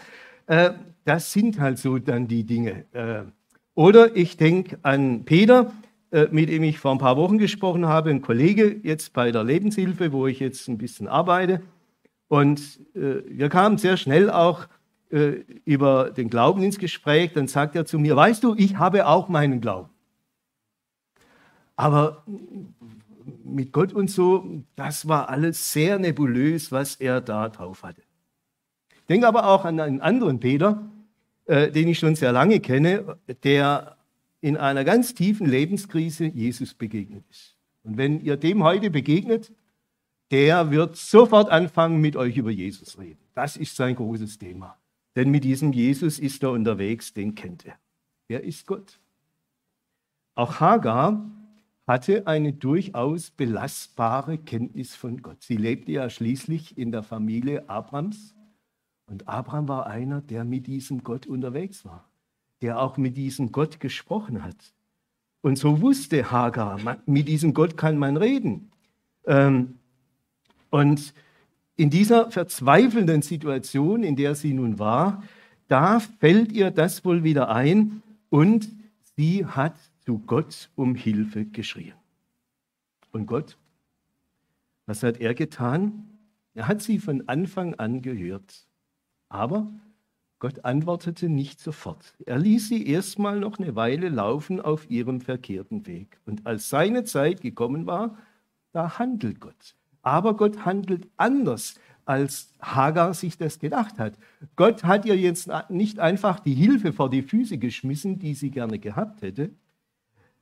äh, 0.46 0.72
das 1.04 1.32
sind 1.32 1.58
halt 1.58 1.78
so 1.78 1.98
dann 1.98 2.28
die 2.28 2.44
Dinge. 2.44 2.84
Äh, 2.92 3.22
oder 3.74 4.16
ich 4.16 4.36
denke 4.36 4.78
an 4.82 5.24
Peter, 5.24 5.72
mit 6.30 6.50
dem 6.50 6.62
ich 6.62 6.78
vor 6.78 6.92
ein 6.92 6.98
paar 6.98 7.16
Wochen 7.16 7.38
gesprochen 7.38 7.86
habe, 7.86 8.10
ein 8.10 8.20
Kollege 8.20 8.80
jetzt 8.82 9.14
bei 9.14 9.32
der 9.32 9.44
Lebenshilfe, 9.44 10.12
wo 10.12 10.26
ich 10.26 10.40
jetzt 10.40 10.68
ein 10.68 10.76
bisschen 10.76 11.08
arbeite. 11.08 11.62
Und 12.28 12.80
äh, 12.94 13.22
wir 13.26 13.48
kamen 13.48 13.78
sehr 13.78 13.96
schnell 13.96 14.30
auch 14.30 14.66
äh, 15.10 15.44
über 15.64 16.10
den 16.10 16.30
Glauben 16.30 16.62
ins 16.62 16.78
Gespräch. 16.78 17.32
Dann 17.34 17.46
sagt 17.46 17.76
er 17.76 17.84
zu 17.84 17.98
mir, 17.98 18.16
weißt 18.16 18.42
du, 18.42 18.54
ich 18.56 18.76
habe 18.76 19.06
auch 19.06 19.28
meinen 19.28 19.60
Glauben. 19.60 19.90
Aber 21.76 22.24
mit 23.44 23.72
Gott 23.72 23.92
und 23.92 24.10
so, 24.10 24.62
das 24.76 25.08
war 25.08 25.28
alles 25.28 25.72
sehr 25.72 25.98
nebulös, 25.98 26.72
was 26.72 26.96
er 26.96 27.20
da 27.20 27.48
drauf 27.48 27.82
hatte. 27.82 28.02
Ich 28.94 29.06
denke 29.08 29.26
aber 29.26 29.48
auch 29.48 29.64
an 29.64 29.80
einen 29.80 30.00
anderen 30.00 30.40
Peter, 30.40 30.82
äh, 31.44 31.70
den 31.70 31.88
ich 31.88 31.98
schon 31.98 32.14
sehr 32.14 32.32
lange 32.32 32.60
kenne, 32.60 33.18
der 33.44 33.96
in 34.42 34.58
einer 34.58 34.84
ganz 34.84 35.14
tiefen 35.14 35.46
Lebenskrise 35.46 36.26
Jesus 36.26 36.74
begegnet 36.74 37.24
ist. 37.30 37.56
Und 37.84 37.96
wenn 37.96 38.20
ihr 38.20 38.36
dem 38.36 38.62
heute 38.62 38.90
begegnet, 38.90 39.52
der 40.30 40.70
wird 40.70 40.96
sofort 40.96 41.50
anfangen, 41.50 42.00
mit 42.00 42.16
euch 42.16 42.36
über 42.36 42.50
Jesus 42.50 42.98
reden. 42.98 43.20
Das 43.34 43.56
ist 43.56 43.76
sein 43.76 43.96
großes 43.96 44.38
Thema. 44.38 44.76
Denn 45.16 45.30
mit 45.30 45.44
diesem 45.44 45.72
Jesus 45.72 46.18
ist 46.18 46.42
er 46.42 46.50
unterwegs, 46.50 47.14
den 47.14 47.34
kennt 47.34 47.64
er. 47.64 47.78
Wer 48.28 48.42
ist 48.44 48.66
Gott? 48.66 48.98
Auch 50.34 50.60
Hagar 50.60 51.30
hatte 51.86 52.26
eine 52.26 52.52
durchaus 52.52 53.30
belastbare 53.30 54.38
Kenntnis 54.38 54.94
von 54.94 55.22
Gott. 55.22 55.42
Sie 55.42 55.56
lebte 55.56 55.92
ja 55.92 56.08
schließlich 56.08 56.78
in 56.78 56.92
der 56.92 57.02
Familie 57.02 57.68
Abrams 57.68 58.34
und 59.06 59.28
Abraham 59.28 59.68
war 59.68 59.86
einer, 59.86 60.20
der 60.20 60.44
mit 60.44 60.66
diesem 60.66 61.02
Gott 61.02 61.26
unterwegs 61.26 61.84
war, 61.84 62.08
der 62.62 62.80
auch 62.80 62.96
mit 62.96 63.16
diesem 63.16 63.52
Gott 63.52 63.80
gesprochen 63.80 64.42
hat. 64.42 64.56
Und 65.42 65.58
so 65.58 65.80
wusste 65.80 66.30
Hagar, 66.30 66.78
mit 67.04 67.28
diesem 67.28 67.52
Gott 67.52 67.76
kann 67.76 67.98
man 67.98 68.16
reden. 68.16 68.70
Ähm, 69.26 69.78
und 70.70 71.12
in 71.76 71.90
dieser 71.90 72.30
verzweifelnden 72.30 73.22
Situation, 73.22 74.04
in 74.04 74.14
der 74.16 74.34
sie 74.34 74.54
nun 74.54 74.78
war, 74.78 75.22
da 75.68 76.00
fällt 76.00 76.52
ihr 76.52 76.70
das 76.70 77.04
wohl 77.04 77.24
wieder 77.24 77.48
ein 77.48 78.02
und 78.30 78.68
sie 79.16 79.44
hat 79.44 79.74
zu 80.04 80.18
Gott 80.18 80.70
um 80.76 80.94
Hilfe 80.94 81.44
geschrien. 81.44 81.94
Und 83.10 83.26
Gott, 83.26 83.58
was 84.86 85.02
hat 85.02 85.20
er 85.20 85.34
getan? 85.34 86.08
Er 86.54 86.68
hat 86.68 86.82
sie 86.82 86.98
von 86.98 87.28
Anfang 87.28 87.74
an 87.74 88.02
gehört. 88.02 88.66
Aber 89.28 89.72
Gott 90.42 90.64
antwortete 90.64 91.28
nicht 91.28 91.60
sofort. 91.60 92.14
Er 92.26 92.36
ließ 92.36 92.66
sie 92.66 92.84
erstmal 92.84 93.38
noch 93.38 93.60
eine 93.60 93.76
Weile 93.76 94.08
laufen 94.08 94.60
auf 94.60 94.90
ihrem 94.90 95.20
verkehrten 95.20 95.86
Weg. 95.86 96.18
Und 96.26 96.48
als 96.48 96.68
seine 96.68 97.04
Zeit 97.04 97.42
gekommen 97.42 97.86
war, 97.86 98.18
da 98.72 98.98
handelt 98.98 99.38
Gott. 99.38 99.76
Aber 100.02 100.36
Gott 100.36 100.64
handelt 100.64 101.06
anders, 101.16 101.78
als 102.06 102.52
Hagar 102.60 103.14
sich 103.14 103.38
das 103.38 103.60
gedacht 103.60 104.00
hat. 104.00 104.18
Gott 104.56 104.82
hat 104.82 105.04
ihr 105.04 105.16
jetzt 105.16 105.48
nicht 105.68 106.00
einfach 106.00 106.40
die 106.40 106.54
Hilfe 106.54 106.92
vor 106.92 107.08
die 107.08 107.22
Füße 107.22 107.58
geschmissen, 107.58 108.18
die 108.18 108.34
sie 108.34 108.50
gerne 108.50 108.80
gehabt 108.80 109.22
hätte. 109.22 109.50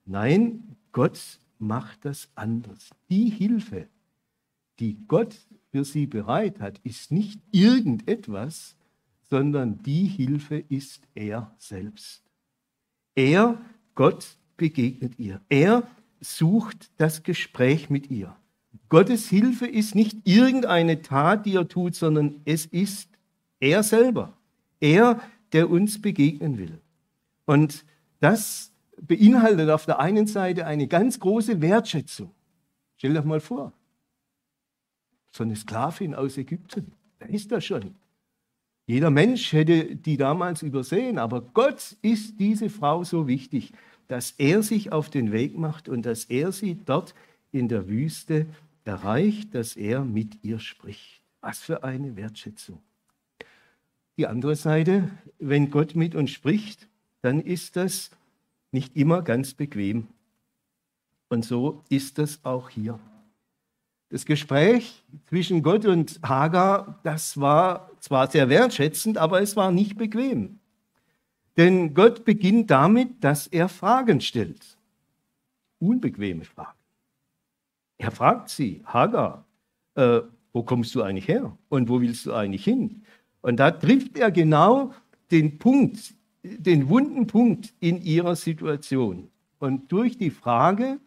Nein, 0.07 0.77
Gott 0.93 1.21
macht 1.59 2.07
das 2.07 2.31
anders. 2.37 2.89
Die 3.11 3.29
Hilfe, 3.29 3.87
die 4.79 4.97
Gott 5.09 5.37
für 5.73 5.85
sie 5.85 6.07
bereit 6.07 6.59
hat, 6.59 6.79
ist 6.85 7.13
nicht 7.13 7.43
irgendetwas, 7.53 8.77
sondern 9.31 9.83
die 9.85 10.07
Hilfe 10.07 10.57
ist 10.57 11.03
er 11.15 11.55
selbst. 11.57 12.23
Er, 13.15 13.61
Gott, 13.95 14.37
begegnet 14.57 15.19
ihr. 15.19 15.41
Er 15.49 15.85
sucht 16.21 16.91
das 16.99 17.23
Gespräch 17.23 17.89
mit 17.89 18.11
ihr. 18.11 18.37
Gottes 18.89 19.29
Hilfe 19.29 19.67
ist 19.67 19.95
nicht 19.95 20.19
irgendeine 20.25 21.01
Tat, 21.01 21.47
die 21.47 21.55
er 21.55 21.69
tut, 21.69 21.95
sondern 21.95 22.41
es 22.45 22.67
ist 22.67 23.09
er 23.61 23.83
selber. 23.85 24.37
Er, 24.81 25.21
der 25.53 25.71
uns 25.71 26.03
begegnen 26.03 26.59
will. 26.59 26.81
Und 27.47 27.85
das 28.19 28.73
beinhaltet 29.01 29.71
auf 29.71 29.87
der 29.87 30.01
einen 30.01 30.27
Seite 30.27 30.67
eine 30.67 30.89
ganz 30.89 31.21
große 31.21 31.61
Wertschätzung. 31.61 32.33
Stell 32.97 33.15
dir 33.15 33.23
mal 33.23 33.41
vor, 33.41 33.73
so 35.31 35.45
eine 35.45 35.57
Sklavin 35.57 36.15
aus 36.15 36.37
Ägypten, 36.37 36.93
da 37.19 37.27
ist 37.27 37.53
das 37.53 37.65
schon. 37.65 37.95
Jeder 38.87 39.11
Mensch 39.11 39.53
hätte 39.53 39.97
die 39.97 40.17
damals 40.17 40.63
übersehen, 40.63 41.19
aber 41.19 41.43
Gott 41.43 41.97
ist 42.03 42.41
diese 42.41 42.71
Frau 42.71 43.05
so 43.05 43.29
wichtig, 43.29 43.73
dass 44.09 44.33
er 44.33 44.63
sich 44.63 44.91
auf 44.91 45.11
den 45.11 45.31
Weg 45.31 45.57
macht 45.57 45.89
und 45.89 46.05
dass 46.05 46.25
er 46.25 46.51
sie 46.51 46.77
dort 46.85 47.15
in 47.53 47.69
der 47.69 47.89
Wüste 47.89 48.47
erreicht, 48.85 49.55
dass 49.55 49.77
er 49.77 50.05
mit 50.05 50.43
ihr 50.43 50.59
spricht. 50.59 51.23
Was 51.41 51.61
für 51.61 51.85
eine 51.85 52.17
Wertschätzung. 52.17 52.81
Die 54.17 54.27
andere 54.27 54.57
Seite, 54.57 55.11
wenn 55.39 55.71
Gott 55.71 55.95
mit 55.95 56.15
uns 56.15 56.31
spricht, 56.31 56.89
dann 57.23 57.41
ist 57.41 57.77
das 57.77 58.11
nicht 58.73 58.97
immer 58.97 59.23
ganz 59.23 59.55
bequem. 59.55 60.09
Und 61.29 61.45
so 61.45 61.83
ist 61.89 62.19
das 62.19 62.45
auch 62.45 62.69
hier. 62.69 62.99
Das 64.11 64.27
Gespräch 64.27 65.05
zwischen 65.29 65.63
Gott 65.63 65.87
und 65.87 66.21
Hagar, 66.23 66.99
das 67.05 67.41
war 67.41 67.91
zwar 68.01 68.29
sehr 68.29 68.49
wertschätzend, 68.49 69.17
aber 69.17 69.41
es 69.41 69.55
war 69.55 69.71
nicht 69.71 69.97
bequem. 69.97 70.59
Denn 71.57 71.95
Gott 71.95 72.25
beginnt 72.25 72.71
damit, 72.71 73.23
dass 73.23 73.47
er 73.47 73.69
Fragen 73.69 74.21
stellt. 74.21 74.77
Unbequeme 75.79 76.45
Fragen. 76.45 76.79
Er 77.99 78.11
fragt 78.11 78.49
sie, 78.49 78.83
Hagar, 78.85 79.45
äh, 79.95 80.21
wo 80.53 80.65
kommst 80.65 80.95
du 80.95 81.03
eigentlich 81.03 81.29
her 81.29 81.57
und 81.69 81.89
wo 81.89 82.01
willst 82.01 82.27
du 82.27 82.33
eigentlich 82.33 82.65
hin? 82.65 83.03
Und 83.43 83.59
da 83.59 83.71
trifft 83.71 84.19
er 84.19 84.31
genau 84.33 84.93
den 85.31 85.59
Punkt, 85.59 86.15
den 86.43 86.89
wunden 86.89 87.27
Punkt 87.29 87.73
in 87.79 88.03
ihrer 88.03 88.35
Situation. 88.35 89.31
Und 89.61 89.93
durch 89.93 90.19
die 90.19 90.31
Frage, 90.31 90.99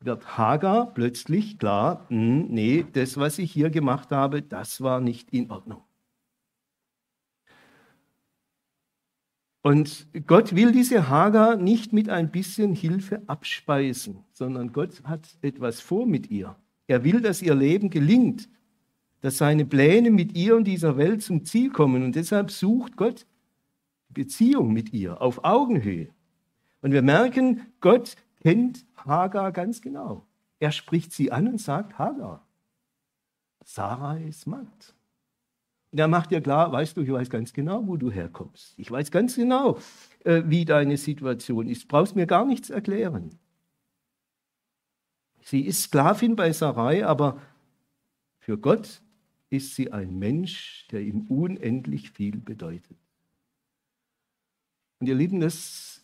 wird 0.00 0.38
Hagar 0.38 0.92
plötzlich 0.94 1.58
klar, 1.58 2.06
hm, 2.08 2.46
nee, 2.48 2.84
das, 2.92 3.16
was 3.16 3.38
ich 3.38 3.52
hier 3.52 3.70
gemacht 3.70 4.10
habe, 4.10 4.42
das 4.42 4.80
war 4.80 5.00
nicht 5.00 5.30
in 5.32 5.50
Ordnung. 5.50 5.82
Und 9.62 10.06
Gott 10.26 10.54
will 10.54 10.72
diese 10.72 11.08
Hagar 11.08 11.56
nicht 11.56 11.92
mit 11.92 12.08
ein 12.08 12.30
bisschen 12.30 12.74
Hilfe 12.74 13.22
abspeisen, 13.26 14.24
sondern 14.32 14.72
Gott 14.72 15.02
hat 15.04 15.36
etwas 15.42 15.80
vor 15.80 16.06
mit 16.06 16.30
ihr. 16.30 16.56
Er 16.86 17.04
will, 17.04 17.20
dass 17.20 17.42
ihr 17.42 17.54
Leben 17.54 17.90
gelingt, 17.90 18.48
dass 19.20 19.38
seine 19.38 19.66
Pläne 19.66 20.10
mit 20.10 20.36
ihr 20.36 20.56
und 20.56 20.64
dieser 20.64 20.96
Welt 20.96 21.22
zum 21.22 21.44
Ziel 21.44 21.70
kommen. 21.70 22.02
Und 22.02 22.14
deshalb 22.14 22.50
sucht 22.50 22.96
Gott 22.96 23.26
Beziehung 24.08 24.72
mit 24.72 24.92
ihr 24.92 25.20
auf 25.20 25.44
Augenhöhe. 25.44 26.08
Und 26.80 26.92
wir 26.92 27.02
merken, 27.02 27.66
Gott 27.80 28.16
kennt 28.40 28.86
Hagar 28.96 29.52
ganz 29.52 29.80
genau. 29.80 30.26
Er 30.58 30.72
spricht 30.72 31.12
sie 31.12 31.30
an 31.30 31.48
und 31.48 31.60
sagt, 31.60 31.98
Hagar, 31.98 32.46
Sarah 33.64 34.16
ist 34.16 34.46
matt. 34.46 34.94
Und 35.90 35.98
er 35.98 36.08
macht 36.08 36.30
dir 36.30 36.40
klar, 36.40 36.70
weißt 36.70 36.96
du, 36.96 37.02
ich 37.02 37.10
weiß 37.10 37.30
ganz 37.30 37.52
genau, 37.52 37.86
wo 37.86 37.96
du 37.96 38.10
herkommst. 38.10 38.74
Ich 38.78 38.90
weiß 38.90 39.10
ganz 39.10 39.36
genau, 39.36 39.78
äh, 40.24 40.42
wie 40.46 40.64
deine 40.64 40.96
Situation 40.96 41.68
ist. 41.68 41.84
Du 41.84 41.88
brauchst 41.88 42.14
mir 42.14 42.26
gar 42.26 42.44
nichts 42.44 42.70
erklären. 42.70 43.30
Sie 45.42 45.62
ist 45.62 45.84
Sklavin 45.84 46.36
bei 46.36 46.52
Sarai, 46.52 47.06
aber 47.06 47.40
für 48.38 48.58
Gott 48.58 49.00
ist 49.50 49.74
sie 49.74 49.92
ein 49.92 50.18
Mensch, 50.18 50.86
der 50.90 51.00
ihm 51.00 51.22
unendlich 51.28 52.10
viel 52.10 52.36
bedeutet. 52.36 52.98
Und 55.00 55.06
ihr 55.06 55.14
Lieben, 55.14 55.40
das 55.40 56.02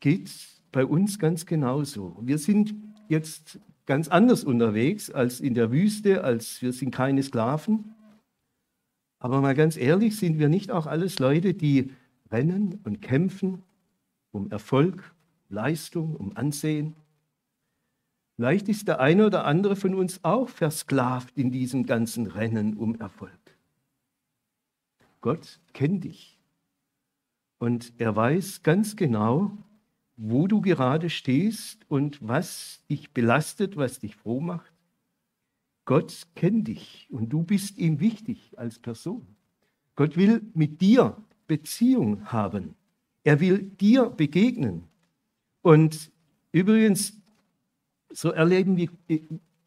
geht 0.00 0.30
bei 0.72 0.84
uns 0.84 1.18
ganz 1.18 1.46
genauso. 1.46 2.16
Wir 2.20 2.38
sind 2.38 2.74
jetzt 3.08 3.58
ganz 3.86 4.08
anders 4.08 4.44
unterwegs 4.44 5.10
als 5.10 5.40
in 5.40 5.54
der 5.54 5.72
Wüste, 5.72 6.22
als 6.24 6.60
wir 6.62 6.72
sind 6.72 6.90
keine 6.90 7.22
Sklaven. 7.22 7.94
Aber 9.18 9.40
mal 9.40 9.54
ganz 9.54 9.76
ehrlich, 9.76 10.16
sind 10.16 10.38
wir 10.38 10.48
nicht 10.48 10.70
auch 10.70 10.86
alles 10.86 11.18
Leute, 11.18 11.54
die 11.54 11.90
rennen 12.30 12.80
und 12.84 13.00
kämpfen 13.00 13.62
um 14.30 14.50
Erfolg, 14.50 15.14
Leistung, 15.48 16.14
um 16.14 16.36
Ansehen? 16.36 16.94
Vielleicht 18.36 18.68
ist 18.68 18.86
der 18.86 19.00
eine 19.00 19.26
oder 19.26 19.46
andere 19.46 19.74
von 19.74 19.94
uns 19.94 20.22
auch 20.22 20.48
versklavt 20.48 21.36
in 21.36 21.50
diesem 21.50 21.86
ganzen 21.86 22.26
Rennen 22.26 22.76
um 22.76 22.94
Erfolg. 23.00 23.32
Gott 25.20 25.58
kennt 25.72 26.04
dich 26.04 26.38
und 27.58 27.92
er 27.98 28.14
weiß 28.14 28.62
ganz 28.62 28.94
genau, 28.94 29.50
wo 30.18 30.48
du 30.48 30.60
gerade 30.60 31.10
stehst 31.10 31.88
und 31.88 32.18
was 32.20 32.82
dich 32.90 33.12
belastet, 33.12 33.76
was 33.76 34.00
dich 34.00 34.16
froh 34.16 34.40
macht. 34.40 34.72
Gott 35.84 36.26
kennt 36.34 36.66
dich 36.68 37.06
und 37.08 37.30
du 37.30 37.44
bist 37.44 37.78
ihm 37.78 38.00
wichtig 38.00 38.52
als 38.58 38.80
Person. 38.80 39.26
Gott 39.94 40.16
will 40.16 40.42
mit 40.54 40.80
dir 40.80 41.16
Beziehung 41.46 42.26
haben. 42.26 42.74
Er 43.22 43.40
will 43.40 43.62
dir 43.62 44.10
begegnen. 44.10 44.84
Und 45.62 46.10
übrigens, 46.50 47.16
so 48.10 48.30
erleben 48.30 48.76
wir, 48.76 48.88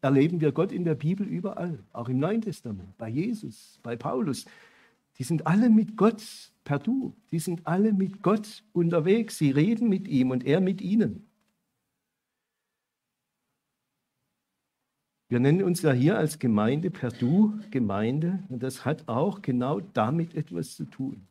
erleben 0.02 0.40
wir 0.40 0.52
Gott 0.52 0.70
in 0.70 0.84
der 0.84 0.96
Bibel 0.96 1.26
überall, 1.26 1.82
auch 1.92 2.08
im 2.08 2.18
Neuen 2.18 2.42
Testament, 2.42 2.96
bei 2.98 3.08
Jesus, 3.08 3.78
bei 3.82 3.96
Paulus. 3.96 4.44
Die 5.18 5.24
sind 5.24 5.46
alle 5.46 5.70
mit 5.70 5.96
Gott 5.96 6.51
per 6.64 6.78
Du. 6.78 7.14
Die 7.30 7.38
sind 7.38 7.66
alle 7.66 7.92
mit 7.92 8.22
Gott 8.22 8.64
unterwegs. 8.72 9.38
Sie 9.38 9.50
reden 9.50 9.88
mit 9.88 10.08
ihm 10.08 10.30
und 10.30 10.44
er 10.44 10.60
mit 10.60 10.80
ihnen. 10.80 11.28
Wir 15.28 15.40
nennen 15.40 15.62
uns 15.62 15.80
ja 15.80 15.92
hier 15.92 16.18
als 16.18 16.38
Gemeinde 16.38 16.90
per 16.90 17.10
Du 17.10 17.58
Gemeinde 17.70 18.44
und 18.50 18.62
das 18.62 18.84
hat 18.84 19.08
auch 19.08 19.40
genau 19.40 19.80
damit 19.80 20.34
etwas 20.34 20.76
zu 20.76 20.84
tun. 20.84 21.26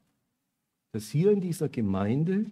Dass 0.92 1.10
hier 1.10 1.32
in 1.32 1.40
dieser 1.40 1.70
Gemeinde 1.70 2.48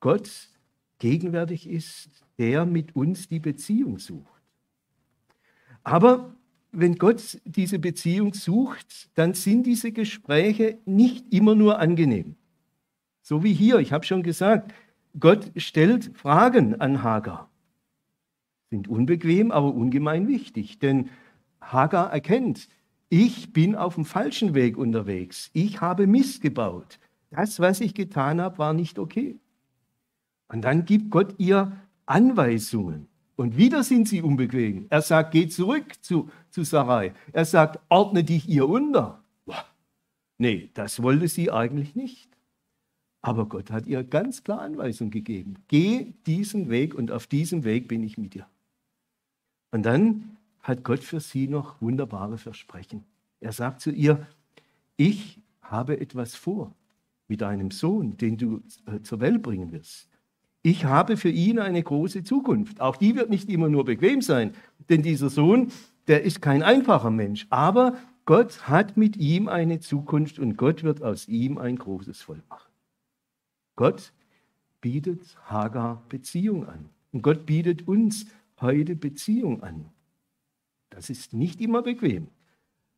Gott 0.00 0.50
gegenwärtig 0.98 1.66
ist, 1.66 2.26
der 2.38 2.66
mit 2.66 2.94
uns 2.94 3.26
die 3.26 3.40
Beziehung 3.40 3.98
sucht. 3.98 4.42
Aber 5.82 6.35
wenn 6.78 6.96
Gott 6.96 7.40
diese 7.44 7.78
Beziehung 7.78 8.34
sucht, 8.34 9.08
dann 9.14 9.32
sind 9.34 9.64
diese 9.64 9.92
Gespräche 9.92 10.78
nicht 10.84 11.32
immer 11.32 11.54
nur 11.54 11.78
angenehm. 11.78 12.36
So 13.22 13.42
wie 13.42 13.54
hier, 13.54 13.78
ich 13.78 13.92
habe 13.92 14.04
schon 14.04 14.22
gesagt, 14.22 14.72
Gott 15.18 15.50
stellt 15.56 16.16
Fragen 16.16 16.80
an 16.80 17.02
Hagar. 17.02 17.50
Sind 18.70 18.88
unbequem, 18.88 19.50
aber 19.50 19.74
ungemein 19.74 20.28
wichtig, 20.28 20.78
denn 20.78 21.08
Hagar 21.60 22.12
erkennt, 22.12 22.68
ich 23.08 23.52
bin 23.52 23.74
auf 23.74 23.94
dem 23.94 24.04
falschen 24.04 24.54
Weg 24.54 24.76
unterwegs. 24.76 25.50
Ich 25.54 25.80
habe 25.80 26.06
Mist 26.06 26.42
gebaut. 26.42 26.98
Das, 27.30 27.58
was 27.58 27.80
ich 27.80 27.94
getan 27.94 28.40
habe, 28.40 28.58
war 28.58 28.74
nicht 28.74 28.98
okay. 28.98 29.38
Und 30.48 30.62
dann 30.62 30.84
gibt 30.84 31.10
Gott 31.10 31.34
ihr 31.38 31.72
Anweisungen. 32.04 33.08
Und 33.36 33.56
wieder 33.56 33.84
sind 33.84 34.08
sie 34.08 34.22
unbequem. 34.22 34.86
Er 34.88 35.02
sagt, 35.02 35.32
geh 35.32 35.46
zurück 35.46 35.84
zu, 36.00 36.30
zu 36.50 36.64
Sarai. 36.64 37.12
Er 37.32 37.44
sagt, 37.44 37.78
ordne 37.90 38.24
dich 38.24 38.48
ihr 38.48 38.68
unter. 38.68 39.22
Nee, 40.38 40.70
das 40.74 41.02
wollte 41.02 41.28
sie 41.28 41.50
eigentlich 41.50 41.94
nicht. 41.94 42.28
Aber 43.22 43.46
Gott 43.46 43.70
hat 43.70 43.86
ihr 43.86 44.04
ganz 44.04 44.44
klar 44.44 44.60
Anweisung 44.60 45.10
gegeben. 45.10 45.56
Geh 45.68 46.14
diesen 46.26 46.70
Weg 46.70 46.94
und 46.94 47.10
auf 47.10 47.26
diesem 47.26 47.64
Weg 47.64 47.88
bin 47.88 48.02
ich 48.02 48.16
mit 48.18 48.34
dir. 48.34 48.46
Und 49.70 49.84
dann 49.84 50.36
hat 50.62 50.84
Gott 50.84 51.00
für 51.00 51.20
sie 51.20 51.48
noch 51.48 51.80
wunderbare 51.80 52.38
Versprechen. 52.38 53.04
Er 53.40 53.52
sagt 53.52 53.80
zu 53.80 53.90
ihr, 53.90 54.26
ich 54.96 55.38
habe 55.60 56.00
etwas 56.00 56.34
vor 56.34 56.74
mit 57.28 57.40
deinem 57.40 57.70
Sohn, 57.70 58.16
den 58.16 58.36
du 58.36 58.62
äh, 58.86 59.00
zur 59.02 59.20
Welt 59.20 59.42
bringen 59.42 59.72
wirst. 59.72 60.08
Ich 60.66 60.84
habe 60.84 61.16
für 61.16 61.28
ihn 61.28 61.60
eine 61.60 61.80
große 61.80 62.24
Zukunft. 62.24 62.80
Auch 62.80 62.96
die 62.96 63.14
wird 63.14 63.30
nicht 63.30 63.48
immer 63.48 63.68
nur 63.68 63.84
bequem 63.84 64.20
sein, 64.20 64.52
denn 64.88 65.00
dieser 65.00 65.30
Sohn, 65.30 65.70
der 66.08 66.24
ist 66.24 66.42
kein 66.42 66.64
einfacher 66.64 67.12
Mensch. 67.12 67.46
Aber 67.50 67.96
Gott 68.24 68.66
hat 68.66 68.96
mit 68.96 69.16
ihm 69.16 69.46
eine 69.46 69.78
Zukunft 69.78 70.40
und 70.40 70.56
Gott 70.56 70.82
wird 70.82 71.04
aus 71.04 71.28
ihm 71.28 71.58
ein 71.58 71.76
großes 71.76 72.20
Volk 72.20 72.42
machen. 72.50 72.72
Gott 73.76 74.12
bietet 74.80 75.36
Hagar 75.44 76.02
Beziehung 76.08 76.66
an. 76.66 76.88
Und 77.12 77.22
Gott 77.22 77.46
bietet 77.46 77.86
uns 77.86 78.26
heute 78.60 78.96
Beziehung 78.96 79.62
an. 79.62 79.92
Das 80.90 81.10
ist 81.10 81.32
nicht 81.32 81.60
immer 81.60 81.82
bequem. 81.82 82.26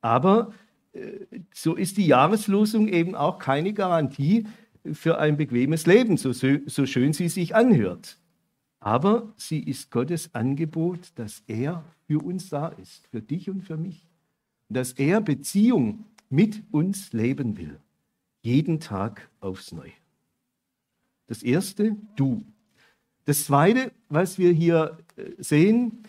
Aber 0.00 0.54
äh, 0.94 1.18
so 1.52 1.74
ist 1.74 1.98
die 1.98 2.06
Jahreslosung 2.06 2.88
eben 2.88 3.14
auch 3.14 3.38
keine 3.38 3.74
Garantie, 3.74 4.46
für 4.94 5.18
ein 5.18 5.36
bequemes 5.36 5.86
Leben, 5.86 6.16
so, 6.16 6.32
so 6.32 6.86
schön 6.86 7.12
sie 7.12 7.28
sich 7.28 7.54
anhört. 7.54 8.18
Aber 8.80 9.32
sie 9.36 9.60
ist 9.60 9.90
Gottes 9.90 10.34
Angebot, 10.34 11.12
dass 11.16 11.42
er 11.46 11.84
für 12.06 12.22
uns 12.24 12.48
da 12.48 12.68
ist, 12.68 13.06
für 13.08 13.20
dich 13.20 13.50
und 13.50 13.62
für 13.62 13.76
mich. 13.76 14.06
Dass 14.68 14.92
er 14.92 15.20
Beziehung 15.20 16.04
mit 16.30 16.62
uns 16.70 17.12
leben 17.12 17.56
will, 17.56 17.78
jeden 18.42 18.80
Tag 18.80 19.28
aufs 19.40 19.72
Neue. 19.72 19.92
Das 21.26 21.42
erste, 21.42 21.96
du. 22.16 22.44
Das 23.24 23.44
zweite, 23.44 23.92
was 24.08 24.38
wir 24.38 24.52
hier 24.52 24.98
äh, 25.16 25.32
sehen, 25.38 26.04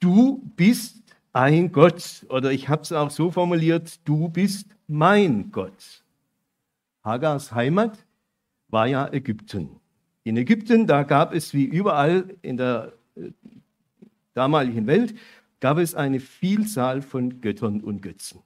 du 0.00 0.42
bist 0.56 1.00
ein 1.32 1.70
Gott. 1.70 2.26
Oder 2.28 2.50
ich 2.52 2.68
habe 2.68 2.82
es 2.82 2.92
auch 2.92 3.10
so 3.10 3.30
formuliert, 3.30 4.00
du 4.04 4.28
bist 4.28 4.66
mein 4.88 5.52
Gott. 5.52 5.99
Hagars 7.02 7.52
Heimat 7.52 7.98
war 8.68 8.86
ja 8.86 9.12
Ägypten. 9.12 9.80
In 10.22 10.36
Ägypten, 10.36 10.86
da 10.86 11.02
gab 11.02 11.34
es 11.34 11.54
wie 11.54 11.64
überall 11.64 12.36
in 12.42 12.56
der 12.56 12.92
äh, 13.16 13.30
damaligen 14.34 14.86
Welt, 14.86 15.14
gab 15.60 15.78
es 15.78 15.94
eine 15.94 16.20
Vielzahl 16.20 17.02
von 17.02 17.40
Göttern 17.40 17.80
und 17.80 18.02
Götzen. 18.02 18.40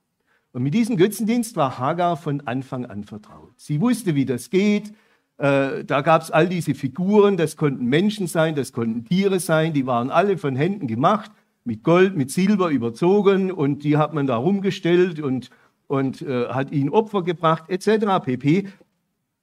Und 0.52 0.62
mit 0.62 0.74
diesem 0.74 0.96
Götzendienst 0.96 1.56
war 1.56 1.78
Hagar 1.78 2.16
von 2.16 2.42
Anfang 2.42 2.86
an 2.86 3.04
vertraut. 3.04 3.52
Sie 3.56 3.80
wusste, 3.80 4.14
wie 4.14 4.24
das 4.24 4.50
geht. 4.50 4.94
Äh, 5.36 5.84
da 5.84 6.00
gab 6.00 6.22
es 6.22 6.30
all 6.30 6.48
diese 6.48 6.74
Figuren, 6.74 7.36
das 7.36 7.56
konnten 7.56 7.86
Menschen 7.86 8.28
sein, 8.28 8.54
das 8.54 8.72
konnten 8.72 9.04
Tiere 9.04 9.40
sein, 9.40 9.72
die 9.72 9.84
waren 9.84 10.10
alle 10.10 10.38
von 10.38 10.54
Händen 10.54 10.86
gemacht, 10.86 11.32
mit 11.64 11.82
Gold, 11.82 12.16
mit 12.16 12.30
Silber 12.30 12.68
überzogen 12.68 13.50
und 13.50 13.82
die 13.82 13.96
hat 13.96 14.14
man 14.14 14.28
da 14.28 14.36
rumgestellt 14.36 15.18
und 15.18 15.50
und 15.86 16.22
äh, 16.22 16.48
hat 16.48 16.72
ihnen 16.72 16.90
Opfer 16.90 17.22
gebracht, 17.22 17.68
etc. 17.68 18.24
pp. 18.24 18.68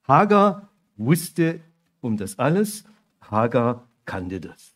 Hagar 0.08 0.70
wusste 0.98 1.62
um 2.02 2.18
das 2.18 2.40
alles, 2.40 2.84
Hagar 3.22 3.88
kannte 4.06 4.42
das. 4.42 4.76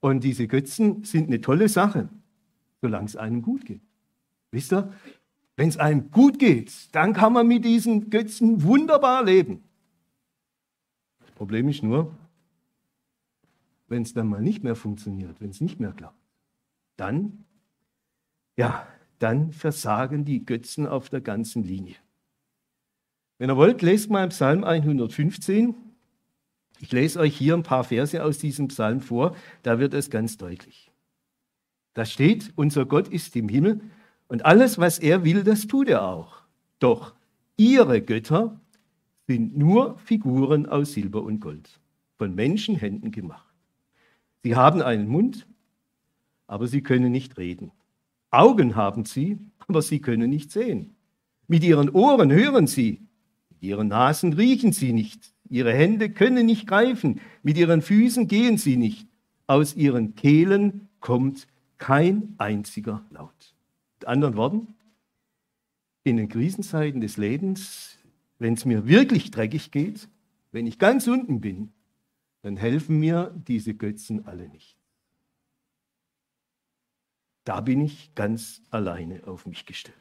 Und 0.00 0.22
diese 0.22 0.46
Götzen 0.46 1.04
sind 1.04 1.26
eine 1.26 1.40
tolle 1.40 1.68
Sache, 1.68 2.08
solange 2.80 3.06
es 3.06 3.16
einem 3.16 3.42
gut 3.42 3.64
geht. 3.64 3.82
Wisst 4.50 4.72
ihr, 4.72 4.92
wenn 5.56 5.68
es 5.68 5.76
einem 5.76 6.10
gut 6.10 6.38
geht, 6.38 6.94
dann 6.94 7.12
kann 7.12 7.32
man 7.32 7.46
mit 7.48 7.64
diesen 7.64 8.10
Götzen 8.10 8.62
wunderbar 8.62 9.24
leben. 9.24 9.64
Das 11.18 11.32
Problem 11.32 11.68
ist 11.68 11.82
nur, 11.82 12.14
wenn 13.88 14.02
es 14.02 14.12
dann 14.12 14.28
mal 14.28 14.40
nicht 14.40 14.62
mehr 14.62 14.76
funktioniert, 14.76 15.40
wenn 15.40 15.50
es 15.50 15.60
nicht 15.60 15.80
mehr 15.80 15.92
klappt, 15.92 16.14
dann, 16.96 17.44
ja, 18.56 18.86
dann 19.18 19.52
versagen 19.52 20.24
die 20.24 20.44
Götzen 20.44 20.86
auf 20.86 21.08
der 21.08 21.20
ganzen 21.20 21.64
Linie. 21.64 21.96
Wenn 23.38 23.50
ihr 23.50 23.56
wollt, 23.56 23.82
lest 23.82 24.10
mal 24.10 24.28
Psalm 24.28 24.64
115. 24.64 25.74
Ich 26.80 26.92
lese 26.92 27.20
euch 27.20 27.36
hier 27.36 27.54
ein 27.54 27.62
paar 27.62 27.84
Verse 27.84 28.22
aus 28.22 28.38
diesem 28.38 28.68
Psalm 28.68 29.00
vor, 29.00 29.34
da 29.62 29.78
wird 29.78 29.94
es 29.94 30.10
ganz 30.10 30.36
deutlich. 30.36 30.90
Da 31.94 32.04
steht, 32.04 32.52
unser 32.56 32.86
Gott 32.86 33.08
ist 33.08 33.34
im 33.34 33.48
Himmel 33.48 33.80
und 34.28 34.44
alles, 34.44 34.78
was 34.78 34.98
er 34.98 35.24
will, 35.24 35.42
das 35.42 35.66
tut 35.66 35.88
er 35.88 36.04
auch. 36.04 36.42
Doch 36.78 37.14
ihre 37.56 38.00
Götter 38.00 38.60
sind 39.26 39.56
nur 39.56 39.98
Figuren 39.98 40.66
aus 40.66 40.92
Silber 40.92 41.22
und 41.22 41.40
Gold, 41.40 41.80
von 42.16 42.34
Menschenhänden 42.34 43.10
gemacht. 43.10 43.54
Sie 44.42 44.54
haben 44.54 44.80
einen 44.80 45.08
Mund, 45.08 45.46
aber 46.46 46.68
sie 46.68 46.82
können 46.82 47.10
nicht 47.10 47.36
reden. 47.36 47.72
Augen 48.30 48.76
haben 48.76 49.04
sie, 49.04 49.38
aber 49.58 49.82
sie 49.82 50.00
können 50.00 50.30
nicht 50.30 50.50
sehen. 50.50 50.96
Mit 51.46 51.64
ihren 51.64 51.90
Ohren 51.90 52.30
hören 52.30 52.66
sie, 52.66 53.00
mit 53.50 53.62
ihren 53.62 53.88
Nasen 53.88 54.32
riechen 54.34 54.72
sie 54.72 54.92
nicht. 54.92 55.32
Ihre 55.48 55.72
Hände 55.72 56.10
können 56.10 56.46
nicht 56.46 56.66
greifen, 56.66 57.20
mit 57.42 57.56
ihren 57.56 57.80
Füßen 57.80 58.28
gehen 58.28 58.58
sie 58.58 58.76
nicht. 58.76 59.08
Aus 59.46 59.74
ihren 59.74 60.14
Kehlen 60.14 60.88
kommt 61.00 61.46
kein 61.78 62.34
einziger 62.38 63.02
Laut. 63.10 63.54
Mit 63.98 64.08
anderen 64.08 64.36
Worten, 64.36 64.74
in 66.04 66.16
den 66.16 66.28
Krisenzeiten 66.28 67.00
des 67.00 67.16
Lebens, 67.16 67.98
wenn 68.38 68.54
es 68.54 68.64
mir 68.64 68.86
wirklich 68.86 69.30
dreckig 69.30 69.70
geht, 69.70 70.08
wenn 70.52 70.66
ich 70.66 70.78
ganz 70.78 71.06
unten 71.06 71.40
bin, 71.40 71.72
dann 72.42 72.56
helfen 72.56 72.98
mir 72.98 73.34
diese 73.46 73.74
Götzen 73.74 74.26
alle 74.26 74.48
nicht. 74.48 74.77
Da 77.48 77.62
bin 77.62 77.80
ich 77.80 78.14
ganz 78.14 78.60
alleine 78.70 79.22
auf 79.24 79.46
mich 79.46 79.64
gestellt. 79.64 79.96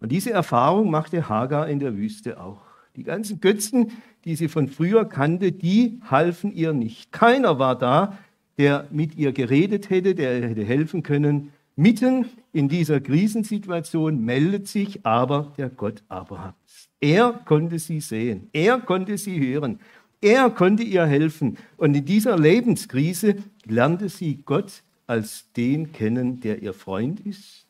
Und 0.00 0.10
diese 0.10 0.30
Erfahrung 0.30 0.90
machte 0.90 1.28
Hagar 1.28 1.68
in 1.68 1.80
der 1.80 1.98
Wüste 1.98 2.40
auch. 2.40 2.62
Die 2.96 3.02
ganzen 3.02 3.42
Götzen, 3.42 3.92
die 4.24 4.34
sie 4.34 4.48
von 4.48 4.68
früher 4.68 5.04
kannte, 5.04 5.52
die 5.52 6.00
halfen 6.10 6.50
ihr 6.50 6.72
nicht. 6.72 7.12
Keiner 7.12 7.58
war 7.58 7.76
da, 7.76 8.16
der 8.56 8.88
mit 8.90 9.16
ihr 9.16 9.32
geredet 9.32 9.90
hätte, 9.90 10.14
der 10.14 10.40
ihr 10.40 10.48
hätte 10.48 10.64
helfen 10.64 11.02
können. 11.02 11.52
Mitten 11.76 12.24
in 12.54 12.70
dieser 12.70 13.02
Krisensituation 13.02 14.24
meldet 14.24 14.66
sich 14.66 15.04
aber 15.04 15.52
der 15.58 15.68
Gott 15.68 16.02
Abrahams. 16.08 16.88
Er 17.02 17.34
konnte 17.44 17.78
sie 17.78 18.00
sehen, 18.00 18.48
er 18.54 18.80
konnte 18.80 19.18
sie 19.18 19.38
hören, 19.38 19.78
er 20.22 20.48
konnte 20.48 20.84
ihr 20.84 21.04
helfen. 21.04 21.58
Und 21.76 21.94
in 21.94 22.06
dieser 22.06 22.38
Lebenskrise 22.38 23.36
lernte 23.66 24.08
sie 24.08 24.40
Gott 24.46 24.82
als 25.08 25.50
den 25.52 25.92
kennen, 25.92 26.40
der 26.40 26.62
ihr 26.62 26.74
Freund 26.74 27.18
ist, 27.20 27.66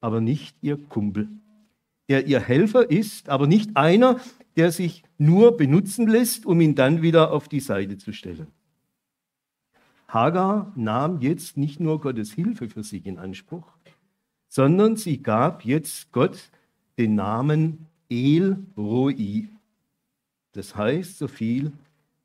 aber 0.00 0.20
nicht 0.20 0.56
ihr 0.62 0.78
Kumpel. 0.78 1.28
Der 2.08 2.26
ihr 2.26 2.40
Helfer 2.40 2.90
ist, 2.90 3.28
aber 3.28 3.46
nicht 3.46 3.76
einer, 3.76 4.20
der 4.56 4.70
sich 4.70 5.02
nur 5.18 5.56
benutzen 5.56 6.06
lässt, 6.06 6.46
um 6.46 6.60
ihn 6.60 6.74
dann 6.74 7.02
wieder 7.02 7.32
auf 7.32 7.48
die 7.48 7.60
Seite 7.60 7.98
zu 7.98 8.12
stellen. 8.12 8.46
Hagar 10.06 10.72
nahm 10.76 11.20
jetzt 11.20 11.56
nicht 11.56 11.80
nur 11.80 12.00
Gottes 12.00 12.32
Hilfe 12.32 12.68
für 12.68 12.84
sich 12.84 13.04
in 13.04 13.18
Anspruch, 13.18 13.66
sondern 14.48 14.96
sie 14.96 15.22
gab 15.22 15.64
jetzt 15.64 16.12
Gott 16.12 16.50
den 16.98 17.16
Namen 17.16 17.86
El 18.08 18.58
Roi. 18.76 19.48
Das 20.52 20.76
heißt 20.76 21.18
so 21.18 21.26
viel, 21.26 21.72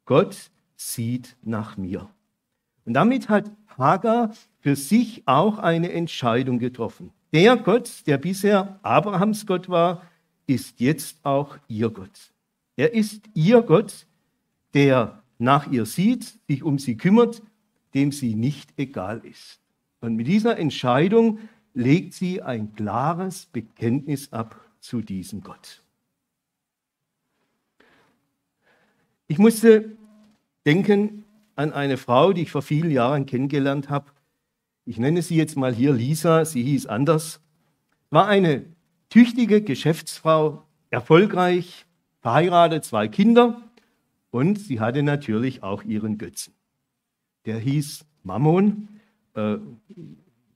Gott 0.06 0.52
sieht 0.76 1.36
nach 1.42 1.78
mir. 1.78 2.08
Und 2.90 2.96
damit 2.96 3.30
hat 3.30 3.52
Hagar 3.78 4.34
für 4.62 4.76
sich 4.76 5.22
auch 5.28 5.60
eine 5.60 5.92
Entscheidung 5.92 6.58
getroffen. 6.58 7.12
Der 7.32 7.56
Gott, 7.56 8.08
der 8.08 8.18
bisher 8.18 8.80
Abrahams 8.82 9.46
Gott 9.46 9.70
war, 9.70 10.02
ist 10.48 10.80
jetzt 10.80 11.24
auch 11.24 11.60
ihr 11.68 11.92
Gott. 11.92 12.34
Er 12.78 12.96
ist 12.96 13.30
ihr 13.36 13.62
Gott, 13.62 14.08
der 14.74 15.22
nach 15.38 15.72
ihr 15.72 15.86
sieht, 15.86 16.40
sich 16.48 16.64
um 16.64 16.80
sie 16.80 16.98
kümmert, 16.98 17.44
dem 17.94 18.12
sie 18.12 18.34
nicht 18.34 18.72
egal 18.76 19.22
ist. 19.24 19.60
Und 20.02 20.16
mit 20.16 20.26
dieser 20.26 20.58
Entscheidung 20.58 21.38
legt 21.76 22.16
sie 22.16 22.42
ein 22.42 22.74
klares 22.74 23.46
Bekenntnis 23.46 24.34
ab 24.34 24.60
zu 24.80 25.02
diesem 25.02 25.42
Gott. 25.42 25.84
Ich 29.28 29.38
musste 29.38 29.96
denken 30.66 31.26
an 31.60 31.74
eine 31.74 31.98
Frau, 31.98 32.34
die 32.34 32.44
ich 32.44 32.52
vor 32.52 32.62
vielen 32.62 32.90
Jahren 32.90 33.26
kennengelernt 33.26 33.90
habe. 33.90 34.12
Ich 34.86 34.98
nenne 34.98 35.22
sie 35.22 35.36
jetzt 35.36 35.58
mal 35.58 35.74
hier 35.74 35.94
Lisa, 35.94 36.46
sie 36.46 36.64
hieß 36.64 36.88
anders. 36.88 37.42
War 38.10 38.28
eine 38.28 38.66
tüchtige 39.10 39.62
Geschäftsfrau, 39.62 40.66
erfolgreich, 40.90 41.86
verheiratet, 42.22 42.86
zwei 42.86 43.08
Kinder 43.08 43.62
und 44.32 44.58
sie 44.58 44.80
hatte 44.80 45.04
natürlich 45.04 45.62
auch 45.62 45.84
ihren 45.84 46.18
Götzen 46.18 46.54
der 47.50 47.58
hieß 47.58 48.06
Mammon. 48.24 48.88
Äh, 49.34 49.58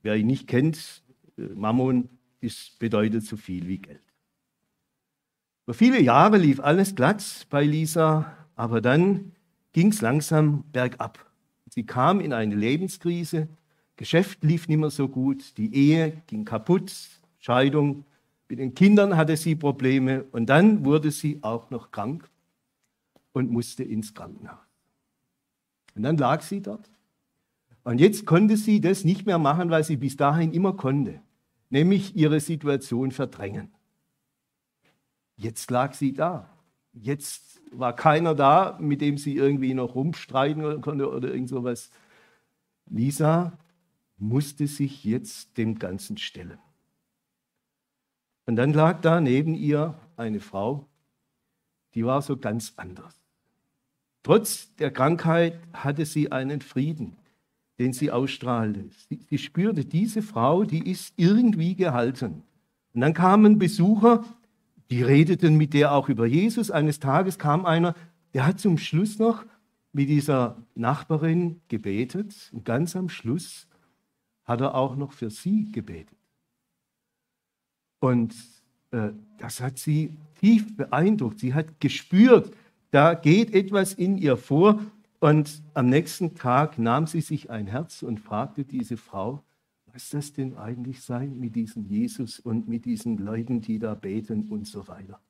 wer 0.02 0.16
ihn 0.16 0.26
nicht 0.26 0.46
kennt, 0.46 1.02
äh, 1.36 1.42
Mammon 1.42 2.08
ist, 2.40 2.78
bedeutet 2.78 3.24
so 3.24 3.36
viel 3.36 3.66
wie 3.66 3.78
Geld. 3.78 4.00
Über 5.66 5.74
viele 5.74 6.00
Jahre 6.00 6.38
lief 6.38 6.60
alles 6.60 6.94
glatt 6.94 7.46
bei 7.50 7.64
Lisa, 7.64 8.36
aber 8.54 8.80
dann 8.80 9.32
ging 9.74 9.88
es 9.88 10.00
langsam 10.00 10.64
bergab. 10.72 11.30
Sie 11.68 11.84
kam 11.84 12.20
in 12.20 12.32
eine 12.32 12.54
Lebenskrise, 12.54 13.48
Geschäft 13.96 14.42
lief 14.42 14.66
nicht 14.68 14.78
mehr 14.78 14.90
so 14.90 15.08
gut, 15.08 15.56
die 15.58 15.74
Ehe 15.74 16.22
ging 16.26 16.44
kaputt, 16.44 16.92
Scheidung, 17.38 18.04
mit 18.48 18.58
den 18.58 18.74
Kindern 18.74 19.16
hatte 19.16 19.36
sie 19.36 19.54
Probleme 19.54 20.24
und 20.32 20.46
dann 20.46 20.84
wurde 20.84 21.10
sie 21.10 21.40
auch 21.42 21.70
noch 21.70 21.90
krank 21.90 22.28
und 23.32 23.50
musste 23.50 23.84
ins 23.84 24.14
Krankenhaus. 24.14 24.58
Und 25.94 26.02
dann 26.02 26.16
lag 26.16 26.42
sie 26.42 26.60
dort. 26.60 26.90
Und 27.84 27.98
jetzt 27.98 28.26
konnte 28.26 28.56
sie 28.56 28.80
das 28.80 29.04
nicht 29.04 29.26
mehr 29.26 29.38
machen, 29.38 29.70
was 29.70 29.88
sie 29.88 29.96
bis 29.96 30.16
dahin 30.16 30.52
immer 30.52 30.74
konnte, 30.74 31.20
nämlich 31.70 32.16
ihre 32.16 32.40
Situation 32.40 33.10
verdrängen. 33.10 33.72
Jetzt 35.36 35.70
lag 35.70 35.94
sie 35.94 36.12
da. 36.12 36.48
Jetzt 36.92 37.60
war 37.78 37.94
keiner 37.94 38.34
da, 38.34 38.78
mit 38.80 39.00
dem 39.00 39.18
sie 39.18 39.36
irgendwie 39.36 39.74
noch 39.74 39.94
rumstreiten 39.94 40.80
konnte 40.80 41.10
oder 41.10 41.32
irgend 41.32 41.48
sowas. 41.48 41.90
Lisa 42.86 43.58
musste 44.16 44.66
sich 44.66 45.04
jetzt 45.04 45.56
dem 45.56 45.78
Ganzen 45.78 46.16
stellen. 46.16 46.58
Und 48.46 48.56
dann 48.56 48.72
lag 48.72 49.00
da 49.00 49.20
neben 49.20 49.54
ihr 49.54 49.94
eine 50.16 50.40
Frau, 50.40 50.86
die 51.94 52.04
war 52.04 52.22
so 52.22 52.36
ganz 52.36 52.74
anders. 52.76 53.14
Trotz 54.22 54.74
der 54.76 54.90
Krankheit 54.90 55.58
hatte 55.72 56.06
sie 56.06 56.32
einen 56.32 56.60
Frieden, 56.60 57.16
den 57.78 57.92
sie 57.92 58.10
ausstrahlte. 58.10 58.88
Sie, 59.08 59.20
sie, 59.28 59.38
spürte, 59.38 59.84
diese 59.84 60.22
Frau, 60.22 60.64
die 60.64 60.90
ist 60.90 61.12
irgendwie 61.16 61.74
gehalten. 61.74 62.42
Und 62.94 63.00
dann 63.00 63.14
kamen 63.14 63.58
Besucher, 63.58 64.24
die 64.94 65.02
redeten 65.02 65.56
mit 65.56 65.74
der 65.74 65.90
auch 65.90 66.08
über 66.08 66.24
Jesus. 66.24 66.70
Eines 66.70 67.00
Tages 67.00 67.36
kam 67.36 67.66
einer, 67.66 67.96
der 68.32 68.46
hat 68.46 68.60
zum 68.60 68.78
Schluss 68.78 69.18
noch 69.18 69.44
mit 69.92 70.08
dieser 70.08 70.56
Nachbarin 70.76 71.60
gebetet. 71.66 72.52
Und 72.52 72.64
ganz 72.64 72.94
am 72.94 73.08
Schluss 73.08 73.66
hat 74.44 74.60
er 74.60 74.76
auch 74.76 74.94
noch 74.94 75.10
für 75.10 75.30
sie 75.30 75.72
gebetet. 75.72 76.16
Und 77.98 78.36
äh, 78.92 79.10
das 79.38 79.60
hat 79.60 79.78
sie 79.78 80.16
tief 80.38 80.76
beeindruckt. 80.76 81.40
Sie 81.40 81.54
hat 81.54 81.80
gespürt, 81.80 82.54
da 82.92 83.14
geht 83.14 83.52
etwas 83.52 83.94
in 83.94 84.16
ihr 84.16 84.36
vor. 84.36 84.80
Und 85.18 85.60
am 85.74 85.88
nächsten 85.88 86.36
Tag 86.36 86.78
nahm 86.78 87.08
sie 87.08 87.20
sich 87.20 87.50
ein 87.50 87.66
Herz 87.66 88.04
und 88.04 88.20
fragte 88.20 88.64
diese 88.64 88.96
Frau, 88.96 89.42
was 89.94 90.10
das 90.10 90.32
denn 90.32 90.56
eigentlich 90.56 91.02
sei 91.02 91.28
mit 91.28 91.54
diesem 91.54 91.86
Jesus 91.86 92.40
und 92.40 92.68
mit 92.68 92.84
diesen 92.84 93.16
Leuten, 93.16 93.60
die 93.60 93.78
da 93.78 93.94
beten 93.94 94.48
und 94.50 94.66
so 94.66 94.88
weiter. 94.88 95.20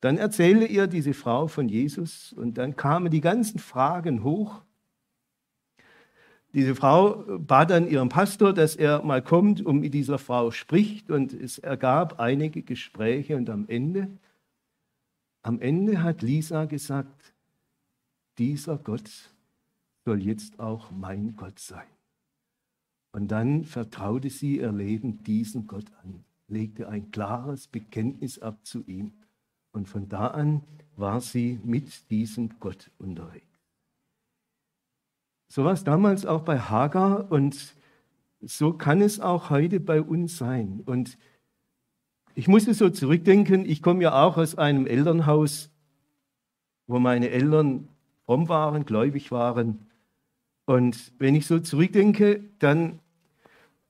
Dann 0.00 0.16
erzählte 0.16 0.64
ihr 0.66 0.86
diese 0.86 1.12
Frau 1.12 1.48
von 1.48 1.68
Jesus 1.68 2.32
und 2.32 2.56
dann 2.56 2.76
kamen 2.76 3.10
die 3.10 3.20
ganzen 3.20 3.58
Fragen 3.58 4.22
hoch. 4.22 4.62
Diese 6.54 6.76
Frau 6.76 7.24
bat 7.38 7.70
dann 7.70 7.88
ihren 7.88 8.08
Pastor, 8.08 8.52
dass 8.54 8.76
er 8.76 9.02
mal 9.02 9.22
kommt 9.22 9.60
und 9.60 9.80
mit 9.80 9.92
dieser 9.92 10.18
Frau 10.18 10.52
spricht 10.52 11.10
und 11.10 11.32
es 11.32 11.58
ergab 11.58 12.20
einige 12.20 12.62
Gespräche 12.62 13.36
und 13.36 13.50
am 13.50 13.66
Ende 13.66 14.08
am 15.42 15.60
Ende 15.60 16.02
hat 16.02 16.22
Lisa 16.22 16.66
gesagt, 16.66 17.32
dieser 18.38 18.76
Gott 18.76 19.10
soll 20.04 20.22
jetzt 20.22 20.60
auch 20.60 20.90
mein 20.90 21.36
Gott 21.36 21.58
sein. 21.58 21.86
Und 23.18 23.32
dann 23.32 23.64
vertraute 23.64 24.30
sie 24.30 24.58
ihr 24.58 24.70
Leben 24.70 25.24
diesem 25.24 25.66
Gott 25.66 25.86
an, 26.04 26.22
legte 26.46 26.88
ein 26.88 27.10
klares 27.10 27.66
Bekenntnis 27.66 28.38
ab 28.38 28.60
zu 28.62 28.84
ihm. 28.86 29.10
Und 29.72 29.88
von 29.88 30.08
da 30.08 30.28
an 30.28 30.62
war 30.94 31.20
sie 31.20 31.58
mit 31.64 32.12
diesem 32.12 32.60
Gott 32.60 32.92
unterwegs. 32.96 33.44
So 35.48 35.64
war 35.64 35.72
es 35.72 35.82
damals 35.82 36.26
auch 36.26 36.42
bei 36.42 36.60
Hagar 36.60 37.32
und 37.32 37.74
so 38.40 38.72
kann 38.72 39.00
es 39.00 39.18
auch 39.18 39.50
heute 39.50 39.80
bei 39.80 40.00
uns 40.00 40.36
sein. 40.36 40.84
Und 40.86 41.18
ich 42.36 42.46
musste 42.46 42.72
so 42.72 42.88
zurückdenken, 42.88 43.66
ich 43.66 43.82
komme 43.82 44.04
ja 44.04 44.22
auch 44.22 44.36
aus 44.36 44.56
einem 44.56 44.86
Elternhaus, 44.86 45.70
wo 46.86 47.00
meine 47.00 47.30
Eltern 47.30 47.88
fromm 48.26 48.48
waren, 48.48 48.84
gläubig 48.84 49.32
waren. 49.32 49.88
Und 50.66 51.12
wenn 51.18 51.34
ich 51.34 51.48
so 51.48 51.58
zurückdenke, 51.58 52.44
dann 52.60 53.00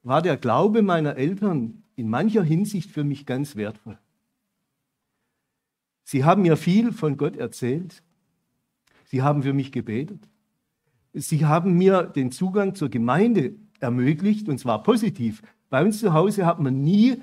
war 0.09 0.23
der 0.23 0.39
Glaube 0.39 0.81
meiner 0.81 1.17
Eltern 1.17 1.83
in 1.95 2.09
mancher 2.09 2.43
Hinsicht 2.43 2.91
für 2.91 3.05
mich 3.05 3.27
ganz 3.27 3.57
wertvoll. 3.57 3.99
Sie 6.03 6.25
haben 6.25 6.43
mir 6.43 6.57
viel 6.57 6.93
von 6.93 7.19
Gott 7.19 7.37
erzählt. 7.37 8.03
Sie 9.05 9.21
haben 9.21 9.43
für 9.43 9.53
mich 9.53 9.71
gebetet. 9.71 10.27
Sie 11.13 11.45
haben 11.45 11.77
mir 11.77 12.05
den 12.05 12.33
Zugang 12.33 12.75
zur 12.75 12.89
Gemeinde 12.89 13.55
ermöglicht, 13.81 14.49
und 14.49 14.59
zwar 14.59 14.83
positiv. 14.83 15.43
Bei 15.69 15.85
uns 15.85 16.01
zu 16.01 16.15
Hause 16.15 16.47
hat 16.47 16.59
man 16.59 16.81
nie 16.81 17.21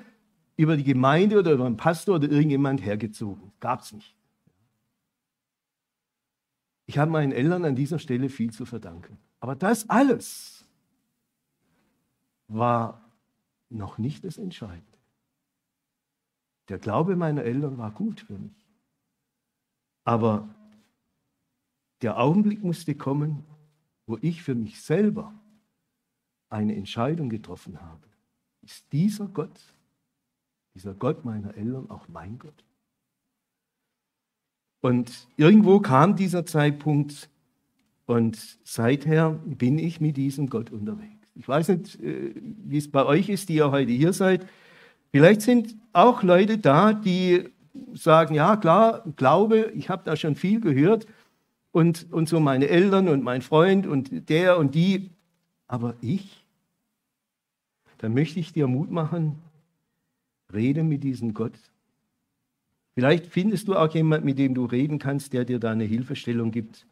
über 0.55 0.77
die 0.77 0.83
Gemeinde 0.83 1.39
oder 1.39 1.53
über 1.53 1.65
einen 1.65 1.77
Pastor 1.77 2.17
oder 2.17 2.29
irgendjemand 2.29 2.85
hergezogen. 2.85 3.51
Gab 3.59 3.81
es 3.81 3.93
nicht. 3.93 4.15
Ich 6.85 6.99
habe 6.99 7.09
meinen 7.09 7.31
Eltern 7.31 7.65
an 7.65 7.75
dieser 7.75 7.97
Stelle 7.97 8.29
viel 8.29 8.51
zu 8.51 8.63
verdanken. 8.63 9.17
Aber 9.39 9.55
das 9.55 9.89
alles 9.89 10.54
war 12.47 13.01
noch 13.69 13.97
nicht 13.97 14.23
das 14.23 14.37
Entscheidende. 14.37 14.85
Der 16.69 16.79
Glaube 16.79 17.15
meiner 17.15 17.43
Eltern 17.43 17.77
war 17.77 17.91
gut 17.91 18.21
für 18.21 18.37
mich. 18.37 18.65
Aber 20.03 20.49
der 22.01 22.19
Augenblick 22.19 22.63
musste 22.63 22.95
kommen, 22.95 23.43
wo 24.05 24.17
ich 24.21 24.43
für 24.43 24.55
mich 24.55 24.81
selber 24.81 25.33
eine 26.49 26.75
Entscheidung 26.75 27.29
getroffen 27.29 27.81
habe. 27.81 28.07
Ist 28.61 28.91
dieser 28.91 29.27
Gott, 29.27 29.59
dieser 30.73 30.93
Gott 30.93 31.25
meiner 31.25 31.55
Eltern 31.55 31.89
auch 31.89 32.07
mein 32.07 32.39
Gott? 32.39 32.63
Und 34.81 35.27
irgendwo 35.35 35.79
kam 35.79 36.15
dieser 36.15 36.45
Zeitpunkt 36.45 37.29
und 38.05 38.59
seither 38.63 39.31
bin 39.31 39.79
ich 39.79 39.99
mit 39.99 40.17
diesem 40.17 40.47
Gott 40.47 40.71
unterwegs. 40.71 41.14
Ich 41.35 41.47
weiß 41.47 41.69
nicht, 41.69 42.01
äh, 42.01 42.33
wie 42.35 42.77
es 42.77 42.89
bei 42.89 43.05
euch 43.05 43.29
ist, 43.29 43.49
die 43.49 43.55
ihr 43.55 43.71
heute 43.71 43.91
hier 43.91 44.13
seid. 44.13 44.47
Vielleicht 45.11 45.41
sind 45.41 45.75
auch 45.93 46.23
Leute 46.23 46.57
da, 46.57 46.93
die 46.93 47.49
sagen, 47.93 48.35
ja 48.35 48.57
klar, 48.57 49.03
Glaube, 49.15 49.71
ich 49.75 49.89
habe 49.89 50.03
da 50.05 50.15
schon 50.15 50.35
viel 50.35 50.59
gehört 50.59 51.07
und, 51.71 52.11
und 52.11 52.29
so 52.29 52.39
meine 52.39 52.67
Eltern 52.69 53.09
und 53.09 53.23
mein 53.23 53.41
Freund 53.41 53.85
und 53.85 54.29
der 54.29 54.57
und 54.57 54.75
die, 54.75 55.11
aber 55.67 55.95
ich, 56.01 56.43
dann 57.97 58.13
möchte 58.13 58.39
ich 58.39 58.53
dir 58.53 58.67
Mut 58.67 58.91
machen, 58.91 59.39
rede 60.53 60.83
mit 60.83 61.03
diesem 61.03 61.33
Gott. 61.33 61.57
Vielleicht 62.93 63.25
findest 63.25 63.67
du 63.67 63.75
auch 63.75 63.93
jemanden, 63.93 64.25
mit 64.25 64.39
dem 64.39 64.53
du 64.53 64.65
reden 64.65 64.99
kannst, 64.99 65.33
der 65.33 65.43
dir 65.43 65.59
da 65.59 65.71
eine 65.71 65.83
Hilfestellung 65.83 66.51
gibt. 66.51 66.85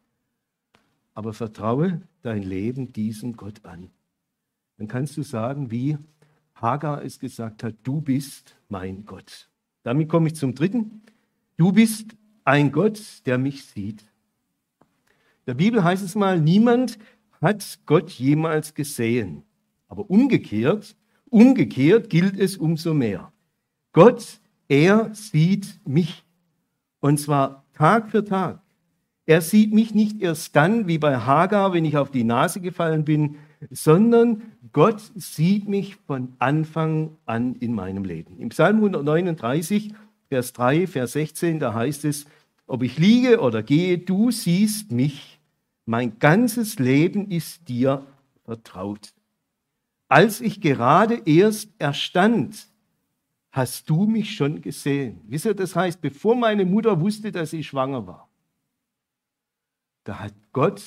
Aber 1.13 1.33
vertraue 1.33 2.01
dein 2.21 2.43
Leben 2.43 2.91
diesem 2.91 3.37
Gott 3.37 3.63
an. 3.63 3.89
Dann 4.77 4.87
kannst 4.87 5.15
du 5.17 5.23
sagen, 5.23 5.71
wie 5.71 5.97
Hagar 6.55 7.03
es 7.03 7.19
gesagt 7.19 7.63
hat, 7.63 7.75
du 7.83 8.01
bist 8.01 8.55
mein 8.69 9.05
Gott. 9.05 9.49
Damit 9.83 10.09
komme 10.09 10.27
ich 10.27 10.35
zum 10.35 10.55
dritten. 10.55 11.01
Du 11.57 11.71
bist 11.71 12.15
ein 12.45 12.71
Gott, 12.71 12.99
der 13.25 13.37
mich 13.37 13.65
sieht. 13.65 14.01
In 14.01 15.47
der 15.47 15.53
Bibel 15.55 15.83
heißt 15.83 16.03
es 16.03 16.15
mal, 16.15 16.39
niemand 16.39 16.97
hat 17.41 17.79
Gott 17.85 18.09
jemals 18.11 18.73
gesehen. 18.73 19.43
Aber 19.87 20.09
umgekehrt, 20.09 20.95
umgekehrt 21.29 22.09
gilt 22.09 22.39
es 22.39 22.57
umso 22.57 22.93
mehr. 22.93 23.31
Gott, 23.91 24.39
er 24.67 25.13
sieht 25.13 25.79
mich. 25.85 26.23
Und 26.99 27.19
zwar 27.19 27.65
Tag 27.73 28.09
für 28.09 28.23
Tag. 28.23 28.61
Er 29.25 29.41
sieht 29.41 29.73
mich 29.73 29.93
nicht 29.93 30.21
erst 30.21 30.55
dann, 30.55 30.87
wie 30.87 30.97
bei 30.97 31.17
Hagar, 31.17 31.73
wenn 31.73 31.85
ich 31.85 31.97
auf 31.97 32.11
die 32.11 32.23
Nase 32.23 32.59
gefallen 32.59 33.05
bin, 33.05 33.35
sondern 33.71 34.41
Gott 34.71 35.01
sieht 35.15 35.67
mich 35.67 35.95
von 35.95 36.33
Anfang 36.39 37.17
an 37.25 37.55
in 37.55 37.73
meinem 37.73 38.03
Leben. 38.03 38.39
Im 38.39 38.49
Psalm 38.49 38.77
139, 38.77 39.93
Vers 40.29 40.53
3, 40.53 40.87
Vers 40.87 41.13
16, 41.13 41.59
da 41.59 41.73
heißt 41.73 42.05
es, 42.05 42.25
ob 42.65 42.83
ich 42.83 42.97
liege 42.97 43.39
oder 43.39 43.61
gehe, 43.61 43.97
du 43.97 44.31
siehst 44.31 44.91
mich, 44.91 45.39
mein 45.85 46.17
ganzes 46.19 46.79
Leben 46.79 47.29
ist 47.29 47.67
dir 47.67 48.05
vertraut. 48.45 49.13
Als 50.07 50.41
ich 50.41 50.61
gerade 50.61 51.21
erst 51.25 51.69
erstand, 51.79 52.67
hast 53.51 53.89
du 53.89 54.05
mich 54.05 54.35
schon 54.35 54.61
gesehen. 54.61 55.21
Wisst 55.27 55.45
ihr, 55.45 55.53
das 55.53 55.75
heißt, 55.75 56.01
bevor 56.01 56.35
meine 56.35 56.65
Mutter 56.65 56.99
wusste, 56.99 57.31
dass 57.31 57.51
sie 57.51 57.63
schwanger 57.63 58.07
war, 58.07 58.27
da 60.03 60.19
hat 60.19 60.33
Gott 60.51 60.81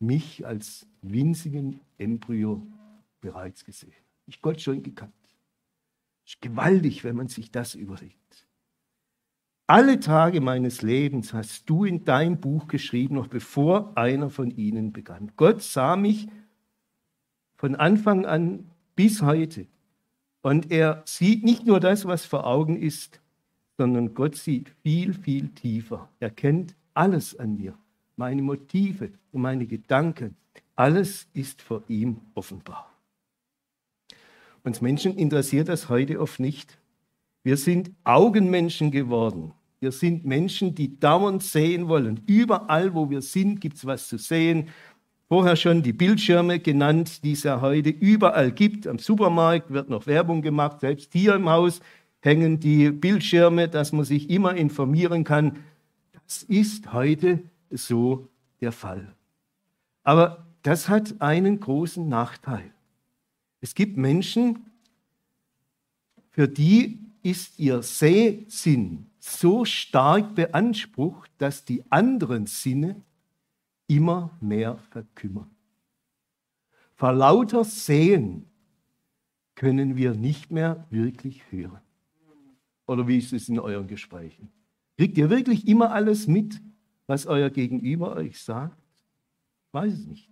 mich 0.00 0.46
als 0.46 0.86
winzigen 1.02 1.80
Embryo 1.98 2.66
bereits 3.20 3.64
gesehen. 3.64 3.92
Ich 4.26 4.40
Gott 4.40 4.60
schon 4.60 4.82
gekannt. 4.82 5.12
Ist 6.26 6.40
gewaltig, 6.40 7.04
wenn 7.04 7.16
man 7.16 7.28
sich 7.28 7.50
das 7.50 7.74
überlegt. 7.74 8.46
Alle 9.66 10.00
Tage 10.00 10.40
meines 10.40 10.80
Lebens 10.80 11.34
hast 11.34 11.68
du 11.68 11.84
in 11.84 12.04
dein 12.04 12.40
Buch 12.40 12.68
geschrieben, 12.68 13.16
noch 13.16 13.26
bevor 13.26 13.96
einer 13.98 14.30
von 14.30 14.50
ihnen 14.50 14.92
begann. 14.92 15.32
Gott 15.36 15.62
sah 15.62 15.96
mich 15.96 16.26
von 17.56 17.74
Anfang 17.74 18.24
an 18.24 18.70
bis 18.96 19.20
heute. 19.20 19.66
Und 20.40 20.70
er 20.70 21.02
sieht 21.04 21.44
nicht 21.44 21.66
nur 21.66 21.80
das, 21.80 22.06
was 22.06 22.24
vor 22.24 22.46
Augen 22.46 22.76
ist, 22.76 23.20
sondern 23.76 24.14
Gott 24.14 24.36
sieht 24.36 24.70
viel, 24.82 25.12
viel 25.12 25.48
tiefer. 25.50 26.08
Er 26.18 26.30
kennt 26.30 26.74
alles 26.94 27.38
an 27.38 27.56
mir, 27.56 27.76
meine 28.18 28.42
Motive 28.42 29.10
und 29.32 29.42
meine 29.42 29.66
Gedanken. 29.66 30.36
Alles 30.76 31.26
ist 31.32 31.62
vor 31.62 31.82
ihm 31.88 32.18
offenbar. 32.34 32.92
Uns 34.64 34.80
Menschen 34.80 35.16
interessiert 35.16 35.68
das 35.68 35.88
heute 35.88 36.20
oft 36.20 36.40
nicht. 36.40 36.78
Wir 37.42 37.56
sind 37.56 37.90
Augenmenschen 38.04 38.90
geworden. 38.90 39.52
Wir 39.80 39.92
sind 39.92 40.24
Menschen, 40.24 40.74
die 40.74 40.98
dauernd 40.98 41.42
sehen 41.42 41.88
wollen. 41.88 42.20
Überall, 42.26 42.94
wo 42.94 43.08
wir 43.08 43.22
sind, 43.22 43.60
gibt 43.60 43.76
es 43.76 43.86
was 43.86 44.08
zu 44.08 44.18
sehen. 44.18 44.68
Vorher 45.28 45.56
schon 45.56 45.82
die 45.82 45.92
Bildschirme 45.92 46.58
genannt, 46.58 47.22
die 47.22 47.32
es 47.32 47.44
ja 47.44 47.60
heute 47.60 47.90
überall 47.90 48.50
gibt. 48.50 48.86
Am 48.86 48.98
Supermarkt 48.98 49.72
wird 49.72 49.88
noch 49.88 50.06
Werbung 50.06 50.42
gemacht. 50.42 50.80
Selbst 50.80 51.12
hier 51.12 51.34
im 51.34 51.48
Haus 51.48 51.80
hängen 52.20 52.58
die 52.58 52.90
Bildschirme, 52.90 53.68
dass 53.68 53.92
man 53.92 54.04
sich 54.04 54.30
immer 54.30 54.54
informieren 54.54 55.24
kann. 55.24 55.58
Das 56.24 56.42
ist 56.42 56.92
heute 56.92 57.40
so 57.70 58.28
der 58.60 58.72
Fall. 58.72 59.14
Aber 60.02 60.46
das 60.62 60.88
hat 60.88 61.20
einen 61.20 61.60
großen 61.60 62.08
Nachteil. 62.08 62.72
Es 63.60 63.74
gibt 63.74 63.96
Menschen, 63.96 64.66
für 66.30 66.48
die 66.48 67.00
ist 67.22 67.58
ihr 67.58 67.82
Sehsinn 67.82 69.10
so 69.18 69.64
stark 69.64 70.34
beansprucht, 70.34 71.30
dass 71.38 71.64
die 71.64 71.82
anderen 71.90 72.46
Sinne 72.46 73.02
immer 73.86 74.30
mehr 74.40 74.78
verkümmern. 74.90 75.50
Vor 76.94 77.12
lauter 77.12 77.64
Sehen 77.64 78.44
können 79.54 79.96
wir 79.96 80.14
nicht 80.14 80.50
mehr 80.50 80.86
wirklich 80.90 81.42
hören. 81.50 81.80
Oder 82.86 83.06
wie 83.08 83.18
ist 83.18 83.32
es 83.32 83.48
in 83.48 83.58
euren 83.58 83.86
Gesprächen? 83.86 84.50
Kriegt 84.96 85.18
ihr 85.18 85.30
wirklich 85.30 85.66
immer 85.68 85.92
alles 85.92 86.26
mit, 86.26 86.60
was 87.08 87.26
euer 87.26 87.50
Gegenüber 87.50 88.14
euch 88.14 88.40
sagt? 88.40 88.78
Weiß 89.72 89.92
es 89.92 90.06
nicht. 90.06 90.30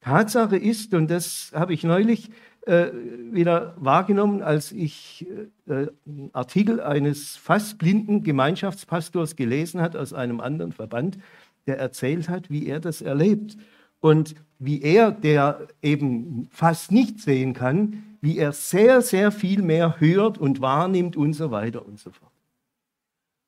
Tatsache 0.00 0.56
ist, 0.56 0.94
und 0.94 1.10
das 1.10 1.52
habe 1.54 1.74
ich 1.74 1.84
neulich 1.84 2.30
äh, 2.62 2.90
wieder 3.32 3.74
wahrgenommen, 3.78 4.42
als 4.42 4.72
ich 4.72 5.26
äh, 5.68 5.86
einen 6.06 6.30
Artikel 6.32 6.80
eines 6.80 7.36
fast 7.36 7.78
blinden 7.78 8.22
Gemeinschaftspastors 8.22 9.36
gelesen 9.36 9.80
hat 9.80 9.96
aus 9.96 10.12
einem 10.12 10.40
anderen 10.40 10.72
Verband, 10.72 11.18
der 11.66 11.78
erzählt 11.78 12.28
hat, 12.28 12.50
wie 12.50 12.66
er 12.66 12.80
das 12.80 13.02
erlebt 13.02 13.56
und 14.00 14.34
wie 14.58 14.82
er, 14.82 15.10
der 15.10 15.68
eben 15.82 16.48
fast 16.50 16.92
nicht 16.92 17.20
sehen 17.20 17.52
kann, 17.52 18.16
wie 18.20 18.38
er 18.38 18.52
sehr, 18.52 19.02
sehr 19.02 19.30
viel 19.30 19.62
mehr 19.62 20.00
hört 20.00 20.38
und 20.38 20.60
wahrnimmt 20.60 21.16
und 21.16 21.34
so 21.34 21.50
weiter 21.50 21.84
und 21.84 21.98
so 21.98 22.10
fort. 22.10 22.32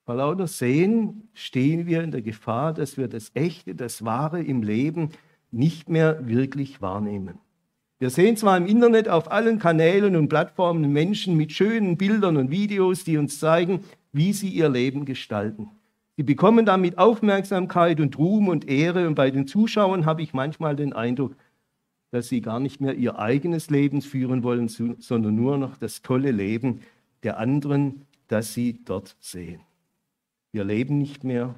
Vor 0.08 0.14
lauter 0.14 0.46
Sehen 0.46 1.28
stehen 1.34 1.86
wir 1.86 2.02
in 2.02 2.12
der 2.12 2.22
Gefahr, 2.22 2.72
dass 2.72 2.96
wir 2.96 3.08
das 3.08 3.30
Echte, 3.34 3.74
das 3.74 4.06
Wahre 4.06 4.42
im 4.42 4.62
Leben 4.62 5.10
nicht 5.50 5.90
mehr 5.90 6.26
wirklich 6.26 6.80
wahrnehmen. 6.80 7.40
Wir 7.98 8.08
sehen 8.08 8.34
zwar 8.38 8.56
im 8.56 8.64
Internet 8.64 9.10
auf 9.10 9.30
allen 9.30 9.58
Kanälen 9.58 10.16
und 10.16 10.28
Plattformen 10.28 10.90
Menschen 10.94 11.36
mit 11.36 11.52
schönen 11.52 11.98
Bildern 11.98 12.38
und 12.38 12.50
Videos, 12.50 13.04
die 13.04 13.18
uns 13.18 13.38
zeigen, 13.38 13.80
wie 14.10 14.32
sie 14.32 14.48
ihr 14.48 14.70
Leben 14.70 15.04
gestalten. 15.04 15.72
Sie 16.16 16.22
bekommen 16.22 16.64
damit 16.64 16.96
Aufmerksamkeit 16.96 18.00
und 18.00 18.16
Ruhm 18.16 18.48
und 18.48 18.66
Ehre 18.66 19.06
und 19.08 19.14
bei 19.14 19.30
den 19.30 19.46
Zuschauern 19.46 20.06
habe 20.06 20.22
ich 20.22 20.32
manchmal 20.32 20.74
den 20.74 20.94
Eindruck, 20.94 21.36
dass 22.12 22.30
sie 22.30 22.40
gar 22.40 22.60
nicht 22.60 22.80
mehr 22.80 22.94
ihr 22.94 23.18
eigenes 23.18 23.68
Leben 23.68 24.00
führen 24.00 24.42
wollen, 24.42 24.68
sondern 24.68 25.34
nur 25.34 25.58
noch 25.58 25.76
das 25.76 26.00
tolle 26.00 26.30
Leben, 26.30 26.80
der 27.24 27.38
anderen, 27.38 28.06
dass 28.28 28.54
sie 28.54 28.80
dort 28.86 29.14
sehen. 29.20 29.60
Wir 30.52 30.64
leben 30.64 30.98
nicht 30.98 31.24
mehr, 31.24 31.54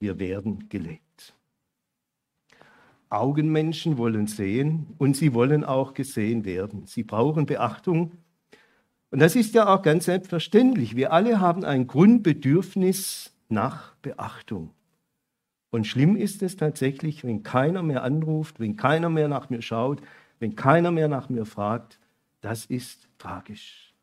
wir 0.00 0.18
werden 0.18 0.68
gelebt. 0.68 1.34
Augenmenschen 3.08 3.96
wollen 3.96 4.26
sehen 4.26 4.94
und 4.98 5.16
sie 5.16 5.34
wollen 5.34 5.64
auch 5.64 5.94
gesehen 5.94 6.44
werden. 6.44 6.86
Sie 6.86 7.04
brauchen 7.04 7.46
Beachtung. 7.46 8.12
Und 9.10 9.20
das 9.20 9.36
ist 9.36 9.54
ja 9.54 9.72
auch 9.72 9.82
ganz 9.82 10.06
selbstverständlich. 10.06 10.96
Wir 10.96 11.12
alle 11.12 11.40
haben 11.40 11.64
ein 11.64 11.86
Grundbedürfnis 11.86 13.32
nach 13.48 13.94
Beachtung. 13.96 14.70
Und 15.70 15.86
schlimm 15.86 16.16
ist 16.16 16.42
es 16.42 16.56
tatsächlich, 16.56 17.24
wenn 17.24 17.42
keiner 17.42 17.82
mehr 17.82 18.02
anruft, 18.02 18.58
wenn 18.58 18.76
keiner 18.76 19.10
mehr 19.10 19.28
nach 19.28 19.50
mir 19.50 19.62
schaut, 19.62 20.02
wenn 20.40 20.56
keiner 20.56 20.90
mehr 20.90 21.08
nach 21.08 21.28
mir 21.28 21.44
fragt. 21.46 22.00
Das 22.40 22.66
ist 22.66 23.08
tragisch. 23.18 23.94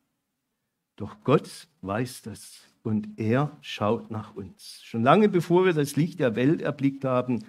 Doch 0.96 1.18
Gott 1.24 1.68
weiß 1.82 2.22
das 2.24 2.71
und 2.84 3.20
er 3.20 3.58
schaut 3.62 4.12
nach 4.12 4.36
uns. 4.36 4.82
Schon 4.84 5.04
lange 5.04 5.30
bevor 5.30 5.66
wir 5.66 5.74
das 5.74 5.96
Licht 5.96 6.20
der 6.20 6.36
Welt 6.36 6.62
erblickt 6.62 7.06
haben, 7.06 7.44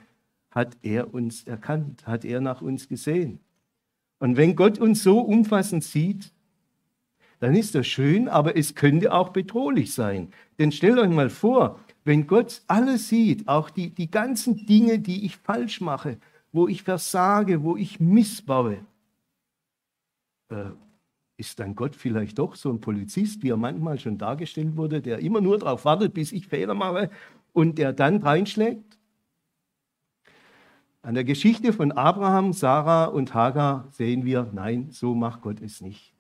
hat 0.51 0.77
er 0.83 1.15
uns 1.15 1.45
erkannt, 1.45 2.07
hat 2.07 2.25
er 2.25 2.41
nach 2.41 2.61
uns 2.61 2.89
gesehen. 2.89 3.41
Und 4.19 4.37
wenn 4.37 4.55
Gott 4.55 4.79
uns 4.79 5.03
so 5.03 5.21
umfassend 5.21 5.83
sieht, 5.83 6.33
dann 7.41 7.57
ist 7.57 7.75
das 7.75 7.89
schön, 7.89 8.29
aber 8.29 8.57
es 8.57 8.77
könnte 8.77 9.13
auch 9.13 9.31
bedrohlich 9.31 9.93
sein. 9.95 10.33
Denn 10.59 10.71
stellt 10.71 10.99
euch 10.99 11.11
mal 11.11 11.31
vor, 11.31 11.81
wenn 12.05 12.27
Gott 12.27 12.63
alles 12.69 13.09
sieht, 13.09 13.49
auch 13.49 13.71
die, 13.71 13.91
die 13.91 14.11
ganzen 14.11 14.67
Dinge, 14.67 15.01
die 15.01 15.27
ich 15.27 15.37
falsch 15.39 15.81
mache, 15.81 16.19
wo 16.53 16.69
ich 16.69 16.83
versage, 16.83 17.63
wo 17.65 17.77
ich 17.77 17.99
missbaue, 17.99 18.85
äh, 20.51 20.71
ist 21.37 21.59
dann 21.59 21.75
Gott 21.75 21.97
vielleicht 21.97 22.39
doch 22.39 22.55
so 22.55 22.71
ein 22.71 22.81
Polizist, 22.81 23.43
wie 23.43 23.51
er 23.51 23.57
manchmal 23.57 23.99
schon 23.99 24.19
dargestellt 24.19 24.77
wurde, 24.77 25.01
der 25.01 25.19
immer 25.19 25.41
nur 25.41 25.59
darauf 25.59 25.85
wartet, 25.85 26.15
bis 26.15 26.33
ich 26.33 26.47
Fehler 26.47 26.75
mache 26.75 27.11
und 27.53 27.79
der 27.79 27.93
dann 27.93 28.19
reinschlägt? 28.19 28.99
An 31.03 31.15
der 31.15 31.25
Geschichte 31.25 31.73
von 31.73 31.91
Abraham, 31.91 32.53
Sarah 32.53 33.07
und 33.07 33.35
Hagar 33.35 33.89
sehen 33.91 34.25
wir, 34.25 34.51
nein, 34.53 34.91
so 34.91 35.15
macht 35.15 35.43
Gott 35.43 35.61
es 35.61 35.81
nicht. 35.81 36.15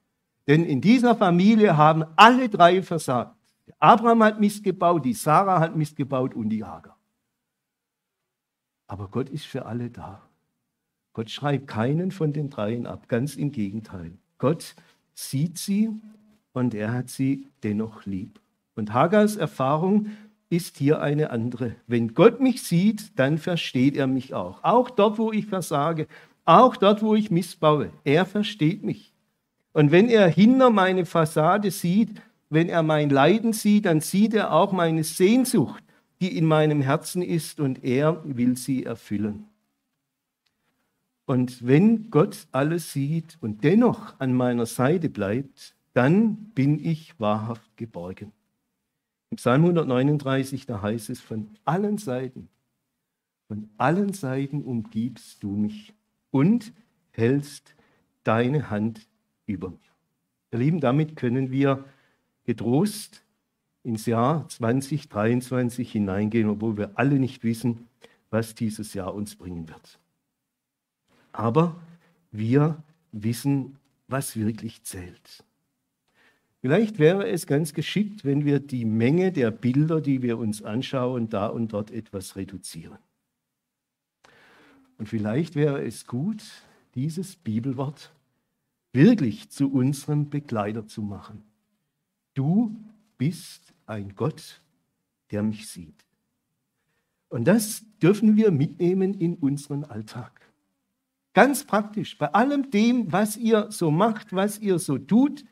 Denn 0.48 0.64
in 0.64 0.80
dieser 0.80 1.14
Familie 1.14 1.76
haben 1.76 2.04
alle 2.16 2.48
drei 2.48 2.82
versagt. 2.82 3.36
Abraham 3.78 4.24
hat 4.24 4.40
missgebaut, 4.40 5.04
die 5.04 5.14
Sarah 5.14 5.60
hat 5.60 5.76
missgebaut 5.76 6.34
und 6.34 6.48
die 6.48 6.64
Hagar. 6.64 6.98
Aber 8.88 9.08
Gott 9.08 9.28
ist 9.28 9.46
für 9.46 9.66
alle 9.66 9.88
da. 9.88 10.22
Gott 11.12 11.30
schreibt 11.30 11.68
keinen 11.68 12.10
von 12.10 12.32
den 12.32 12.50
dreien 12.50 12.86
ab, 12.86 13.08
ganz 13.08 13.36
im 13.36 13.52
Gegenteil. 13.52 14.18
Gott 14.38 14.74
sieht 15.14 15.58
sie 15.58 15.90
und 16.52 16.74
er 16.74 16.92
hat 16.92 17.10
sie 17.10 17.48
dennoch 17.62 18.06
lieb. 18.06 18.40
Und 18.74 18.92
Hagars 18.92 19.36
Erfahrung 19.36 20.08
ist 20.48 20.76
hier 20.76 21.00
eine 21.00 21.30
andere. 21.30 21.76
Wenn 21.86 22.14
Gott 22.14 22.40
mich 22.40 22.62
sieht, 22.62 23.18
dann 23.18 23.38
versteht 23.38 23.96
er 23.96 24.06
mich 24.06 24.34
auch. 24.34 24.62
Auch 24.62 24.90
dort, 24.90 25.18
wo 25.18 25.32
ich 25.32 25.46
versage, 25.46 26.06
auch 26.44 26.76
dort, 26.76 27.02
wo 27.02 27.14
ich 27.14 27.30
missbaue. 27.30 27.90
Er 28.04 28.26
versteht 28.26 28.82
mich. 28.82 29.14
Und 29.72 29.90
wenn 29.90 30.08
er 30.08 30.28
hinter 30.28 30.70
meine 30.70 31.06
Fassade 31.06 31.70
sieht, 31.70 32.20
wenn 32.50 32.68
er 32.68 32.82
mein 32.82 33.08
Leiden 33.08 33.54
sieht, 33.54 33.86
dann 33.86 34.00
sieht 34.00 34.34
er 34.34 34.52
auch 34.52 34.72
meine 34.72 35.04
Sehnsucht, 35.04 35.82
die 36.20 36.36
in 36.36 36.44
meinem 36.44 36.82
Herzen 36.82 37.22
ist, 37.22 37.58
und 37.58 37.82
er 37.82 38.22
will 38.24 38.56
sie 38.56 38.84
erfüllen. 38.84 39.46
Und 41.24 41.66
wenn 41.66 42.10
Gott 42.10 42.46
alles 42.52 42.92
sieht 42.92 43.38
und 43.40 43.62
dennoch 43.64 44.18
an 44.18 44.34
meiner 44.34 44.66
Seite 44.66 45.08
bleibt, 45.08 45.74
dann 45.92 46.36
bin 46.54 46.84
ich 46.84 47.18
wahrhaft 47.20 47.76
geborgen. 47.76 48.32
Im 49.30 49.36
Psalm 49.36 49.62
139, 49.62 50.66
da 50.66 50.82
heißt 50.82 51.10
es, 51.10 51.20
von 51.20 51.48
allen 51.64 51.98
Seiten, 51.98 52.48
von 53.48 53.70
allen 53.78 54.12
Seiten 54.12 54.62
umgibst 54.62 55.42
du 55.42 55.48
mich 55.48 55.94
und 56.30 56.72
hältst 57.12 57.74
deine 58.24 58.70
Hand 58.70 59.08
über 59.46 59.70
mir. 59.70 59.78
Ihr 60.52 60.58
Lieben, 60.58 60.80
damit 60.80 61.16
können 61.16 61.50
wir 61.50 61.84
getrost 62.44 63.24
ins 63.82 64.06
Jahr 64.06 64.48
2023 64.48 65.90
hineingehen, 65.90 66.48
obwohl 66.48 66.76
wir 66.76 66.92
alle 66.94 67.18
nicht 67.18 67.42
wissen, 67.42 67.88
was 68.30 68.54
dieses 68.54 68.94
Jahr 68.94 69.14
uns 69.14 69.36
bringen 69.36 69.68
wird. 69.68 69.98
Aber 71.32 71.80
wir 72.30 72.82
wissen, 73.12 73.78
was 74.08 74.36
wirklich 74.36 74.82
zählt. 74.84 75.44
Vielleicht 76.60 76.98
wäre 76.98 77.28
es 77.28 77.46
ganz 77.46 77.74
geschickt, 77.74 78.24
wenn 78.24 78.44
wir 78.44 78.60
die 78.60 78.84
Menge 78.84 79.32
der 79.32 79.50
Bilder, 79.50 80.00
die 80.00 80.22
wir 80.22 80.38
uns 80.38 80.62
anschauen, 80.62 81.28
da 81.28 81.48
und 81.48 81.72
dort 81.72 81.90
etwas 81.90 82.36
reduzieren. 82.36 82.98
Und 84.98 85.08
vielleicht 85.08 85.56
wäre 85.56 85.84
es 85.84 86.06
gut, 86.06 86.44
dieses 86.94 87.34
Bibelwort 87.34 88.12
wirklich 88.92 89.50
zu 89.50 89.72
unserem 89.72 90.30
Begleiter 90.30 90.86
zu 90.86 91.02
machen. 91.02 91.42
Du 92.34 92.76
bist 93.18 93.72
ein 93.86 94.14
Gott, 94.14 94.60
der 95.32 95.42
mich 95.42 95.68
sieht. 95.68 96.04
Und 97.28 97.44
das 97.44 97.82
dürfen 98.00 98.36
wir 98.36 98.50
mitnehmen 98.50 99.14
in 99.14 99.34
unseren 99.34 99.84
Alltag. 99.84 100.51
Ganz 101.34 101.64
praktisch, 101.64 102.18
bei 102.18 102.28
allem 102.28 102.70
dem, 102.70 103.10
was 103.10 103.36
ihr 103.36 103.70
so 103.70 103.90
macht, 103.90 104.32
was 104.34 104.58
ihr 104.58 104.78
so 104.78 104.98
tut, 104.98 105.44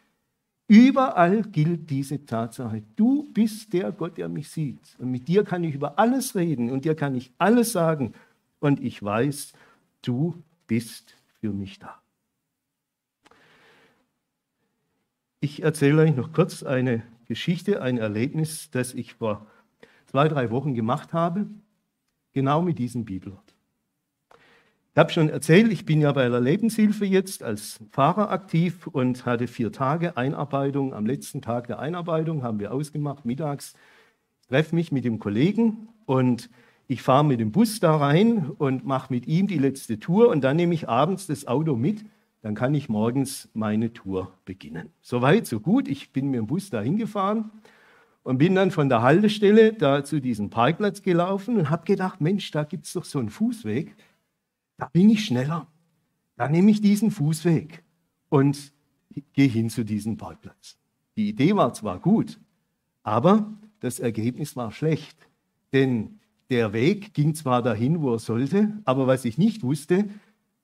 überall 0.68 1.42
gilt 1.42 1.88
diese 1.88 2.24
Tatsache. 2.26 2.82
Du 2.96 3.32
bist 3.32 3.72
der 3.72 3.90
Gott, 3.90 4.18
der 4.18 4.28
mich 4.28 4.50
sieht. 4.50 4.96
Und 4.98 5.10
mit 5.10 5.26
dir 5.26 5.42
kann 5.42 5.64
ich 5.64 5.74
über 5.74 5.98
alles 5.98 6.36
reden 6.36 6.70
und 6.70 6.84
dir 6.84 6.94
kann 6.94 7.14
ich 7.14 7.32
alles 7.38 7.72
sagen. 7.72 8.12
Und 8.58 8.80
ich 8.80 9.02
weiß, 9.02 9.52
du 10.02 10.42
bist 10.66 11.16
für 11.40 11.52
mich 11.52 11.78
da. 11.78 12.00
Ich 15.40 15.62
erzähle 15.62 16.02
euch 16.02 16.14
noch 16.14 16.32
kurz 16.32 16.62
eine 16.62 17.02
Geschichte, 17.24 17.80
ein 17.80 17.96
Erlebnis, 17.96 18.70
das 18.70 18.92
ich 18.92 19.14
vor 19.14 19.46
zwei, 20.06 20.28
drei 20.28 20.50
Wochen 20.50 20.74
gemacht 20.74 21.14
habe, 21.14 21.46
genau 22.32 22.60
mit 22.60 22.78
diesem 22.78 23.06
Bibelwort. 23.06 23.49
Ich 24.92 24.98
habe 24.98 25.12
schon 25.12 25.28
erzählt, 25.28 25.72
ich 25.72 25.84
bin 25.84 26.00
ja 26.00 26.10
bei 26.12 26.28
der 26.28 26.40
Lebenshilfe 26.40 27.04
jetzt 27.04 27.42
als 27.42 27.78
Fahrer 27.90 28.30
aktiv 28.30 28.86
und 28.86 29.24
hatte 29.24 29.46
vier 29.46 29.70
Tage 29.70 30.16
Einarbeitung. 30.16 30.94
Am 30.94 31.06
letzten 31.06 31.42
Tag 31.42 31.68
der 31.68 31.78
Einarbeitung 31.78 32.42
haben 32.42 32.58
wir 32.58 32.72
ausgemacht, 32.72 33.24
mittags 33.24 33.74
treffe 34.48 34.74
mich 34.74 34.90
mit 34.90 35.04
dem 35.04 35.20
Kollegen 35.20 35.88
und 36.06 36.50
ich 36.88 37.02
fahre 37.02 37.24
mit 37.24 37.38
dem 37.38 37.52
Bus 37.52 37.78
da 37.78 37.96
rein 37.96 38.50
und 38.58 38.84
mache 38.84 39.12
mit 39.12 39.28
ihm 39.28 39.46
die 39.46 39.58
letzte 39.58 40.00
Tour 40.00 40.28
und 40.28 40.42
dann 40.42 40.56
nehme 40.56 40.74
ich 40.74 40.88
abends 40.88 41.28
das 41.28 41.46
Auto 41.46 41.76
mit 41.76 42.04
dann 42.42 42.54
kann 42.54 42.74
ich 42.74 42.88
morgens 42.88 43.48
meine 43.52 43.92
Tour 43.92 44.32
beginnen. 44.44 44.90
Soweit, 45.02 45.46
so 45.46 45.60
gut. 45.60 45.88
Ich 45.88 46.12
bin 46.12 46.30
mit 46.30 46.38
dem 46.38 46.46
Bus 46.46 46.70
da 46.70 46.80
hingefahren 46.80 47.50
und 48.22 48.38
bin 48.38 48.54
dann 48.54 48.70
von 48.70 48.88
der 48.88 49.02
Haltestelle 49.02 49.74
da 49.74 50.04
zu 50.04 50.20
diesem 50.20 50.48
Parkplatz 50.48 51.02
gelaufen 51.02 51.58
und 51.58 51.70
habe 51.70 51.84
gedacht, 51.84 52.20
Mensch, 52.20 52.50
da 52.50 52.64
gibt 52.64 52.86
es 52.86 52.94
doch 52.94 53.04
so 53.04 53.18
einen 53.18 53.30
Fußweg. 53.30 53.94
Da 54.80 54.86
bin 54.86 55.10
ich 55.10 55.26
schneller. 55.26 55.66
Da 56.36 56.48
nehme 56.48 56.70
ich 56.70 56.80
diesen 56.80 57.10
Fußweg 57.10 57.84
und 58.30 58.72
gehe 59.34 59.48
hin 59.48 59.68
zu 59.68 59.84
diesem 59.84 60.16
Parkplatz. 60.16 60.78
Die 61.16 61.28
Idee 61.28 61.54
war 61.54 61.74
zwar 61.74 62.00
gut, 62.00 62.40
aber 63.02 63.52
das 63.80 63.98
Ergebnis 63.98 64.56
war 64.56 64.72
schlecht. 64.72 65.18
Denn 65.74 66.18
der 66.48 66.72
Weg 66.72 67.12
ging 67.12 67.34
zwar 67.34 67.60
dahin, 67.62 68.00
wo 68.00 68.14
er 68.14 68.18
sollte, 68.18 68.72
aber 68.86 69.06
was 69.06 69.26
ich 69.26 69.36
nicht 69.36 69.62
wusste, 69.62 70.08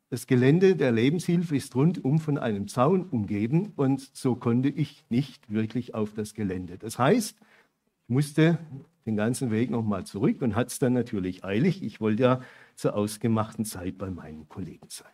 das 0.09 0.27
Gelände 0.27 0.77
der 0.77 0.93
Lebenshilfe 0.93 1.55
ist 1.55 1.75
rundum 1.75 2.19
von 2.19 2.39
einem 2.39 2.69
Zaun 2.69 3.05
umgeben 3.05 3.75
und 3.77 4.01
so 4.17 4.35
konnte 4.35 4.71
ich 4.71 5.05
nicht 5.11 5.53
wirklich 5.53 5.95
auf 5.95 6.15
das 6.15 6.33
Gelände. 6.33 6.79
Das 6.79 6.99
heißt, 6.99 7.37
ich 7.39 8.09
musste 8.09 8.59
den 9.05 9.17
ganzen 9.17 9.51
Weg 9.51 9.71
nochmal 9.71 10.07
zurück 10.07 10.41
und 10.41 10.55
hatte 10.55 10.69
es 10.69 10.79
dann 10.79 10.95
natürlich 10.95 11.45
eilig. 11.45 11.83
Ich 11.83 12.01
wollte 12.01 12.23
ja 12.23 12.41
zur 12.77 12.95
ausgemachten 12.95 13.65
Zeit 13.65 13.99
bei 13.99 14.11
meinen 14.11 14.49
Kollegen 14.49 14.89
sein. 14.89 15.13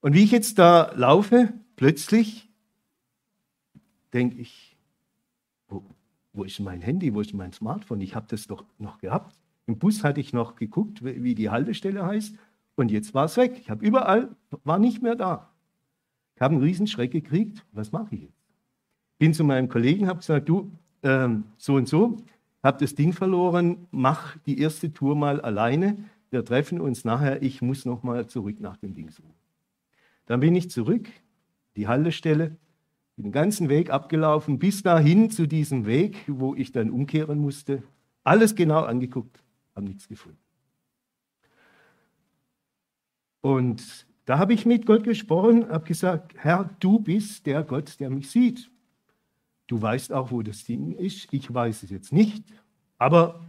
Und 0.00 0.14
wie 0.14 0.24
ich 0.24 0.30
jetzt 0.30 0.58
da 0.58 0.92
laufe, 0.94 1.52
plötzlich 1.76 2.48
denke 4.12 4.38
ich, 4.38 4.76
wo, 5.68 5.84
wo, 6.32 6.44
ist 6.44 6.58
mein 6.60 6.80
Handy, 6.80 7.12
wo 7.12 7.20
ist 7.20 7.34
mein 7.34 7.52
Smartphone? 7.52 8.00
Ich 8.00 8.14
habe 8.14 8.26
das 8.28 8.46
doch 8.46 8.64
noch 8.78 8.98
gehabt. 8.98 9.36
Im 9.66 9.78
Bus 9.78 10.02
hatte 10.02 10.20
ich 10.20 10.32
noch 10.32 10.56
geguckt, 10.56 11.04
wie 11.04 11.34
die 11.34 11.50
Haltestelle 11.50 12.04
heißt. 12.04 12.34
Und 12.76 12.90
jetzt 12.90 13.12
war 13.14 13.26
es 13.26 13.36
weg. 13.36 13.58
Ich 13.60 13.68
habe 13.68 13.84
überall, 13.84 14.34
war 14.64 14.78
nicht 14.78 15.02
mehr 15.02 15.16
da. 15.16 15.50
Ich 16.34 16.40
habe 16.40 16.54
einen 16.54 16.62
Riesenschreck 16.62 17.10
gekriegt. 17.10 17.66
Was 17.72 17.92
mache 17.92 18.14
ich 18.14 18.22
jetzt? 18.22 18.40
Bin 19.18 19.34
zu 19.34 19.44
meinem 19.44 19.68
Kollegen, 19.68 20.08
habe 20.08 20.20
gesagt, 20.20 20.48
du, 20.48 20.72
ähm, 21.02 21.44
so 21.58 21.74
und 21.74 21.86
so, 21.86 22.16
habe 22.62 22.78
das 22.78 22.94
Ding 22.94 23.12
verloren, 23.12 23.86
mach 23.90 24.38
die 24.38 24.58
erste 24.58 24.92
Tour 24.92 25.14
mal 25.14 25.40
alleine. 25.40 26.04
Wir 26.30 26.44
treffen 26.44 26.80
uns 26.80 27.04
nachher. 27.04 27.42
Ich 27.42 27.60
muss 27.60 27.84
noch 27.84 28.02
mal 28.02 28.26
zurück 28.26 28.60
nach 28.60 28.76
dem 28.76 28.94
Ding 28.94 29.10
suchen. 29.10 29.34
Dann 30.26 30.40
bin 30.40 30.54
ich 30.54 30.70
zurück, 30.70 31.08
die 31.76 31.88
Haltestelle. 31.88 32.56
Den 33.16 33.32
ganzen 33.32 33.68
Weg 33.68 33.90
abgelaufen, 33.90 34.58
bis 34.58 34.82
dahin 34.82 35.30
zu 35.30 35.46
diesem 35.46 35.84
Weg, 35.84 36.16
wo 36.26 36.54
ich 36.54 36.72
dann 36.72 36.90
umkehren 36.90 37.38
musste. 37.38 37.82
Alles 38.24 38.54
genau 38.54 38.80
angeguckt, 38.84 39.42
habe 39.74 39.86
nichts 39.86 40.08
gefunden. 40.08 40.38
Und 43.42 44.06
da 44.24 44.38
habe 44.38 44.54
ich 44.54 44.64
mit 44.64 44.86
Gott 44.86 45.04
gesprochen, 45.04 45.68
habe 45.68 45.86
gesagt, 45.86 46.34
Herr, 46.36 46.70
du 46.80 47.00
bist 47.00 47.44
der 47.46 47.62
Gott, 47.62 47.98
der 48.00 48.08
mich 48.08 48.30
sieht. 48.30 48.70
Du 49.66 49.82
weißt 49.82 50.12
auch, 50.12 50.30
wo 50.30 50.42
das 50.42 50.64
Ding 50.64 50.92
ist. 50.92 51.28
Ich 51.32 51.52
weiß 51.52 51.82
es 51.82 51.90
jetzt 51.90 52.12
nicht. 52.12 52.44
Aber 52.96 53.44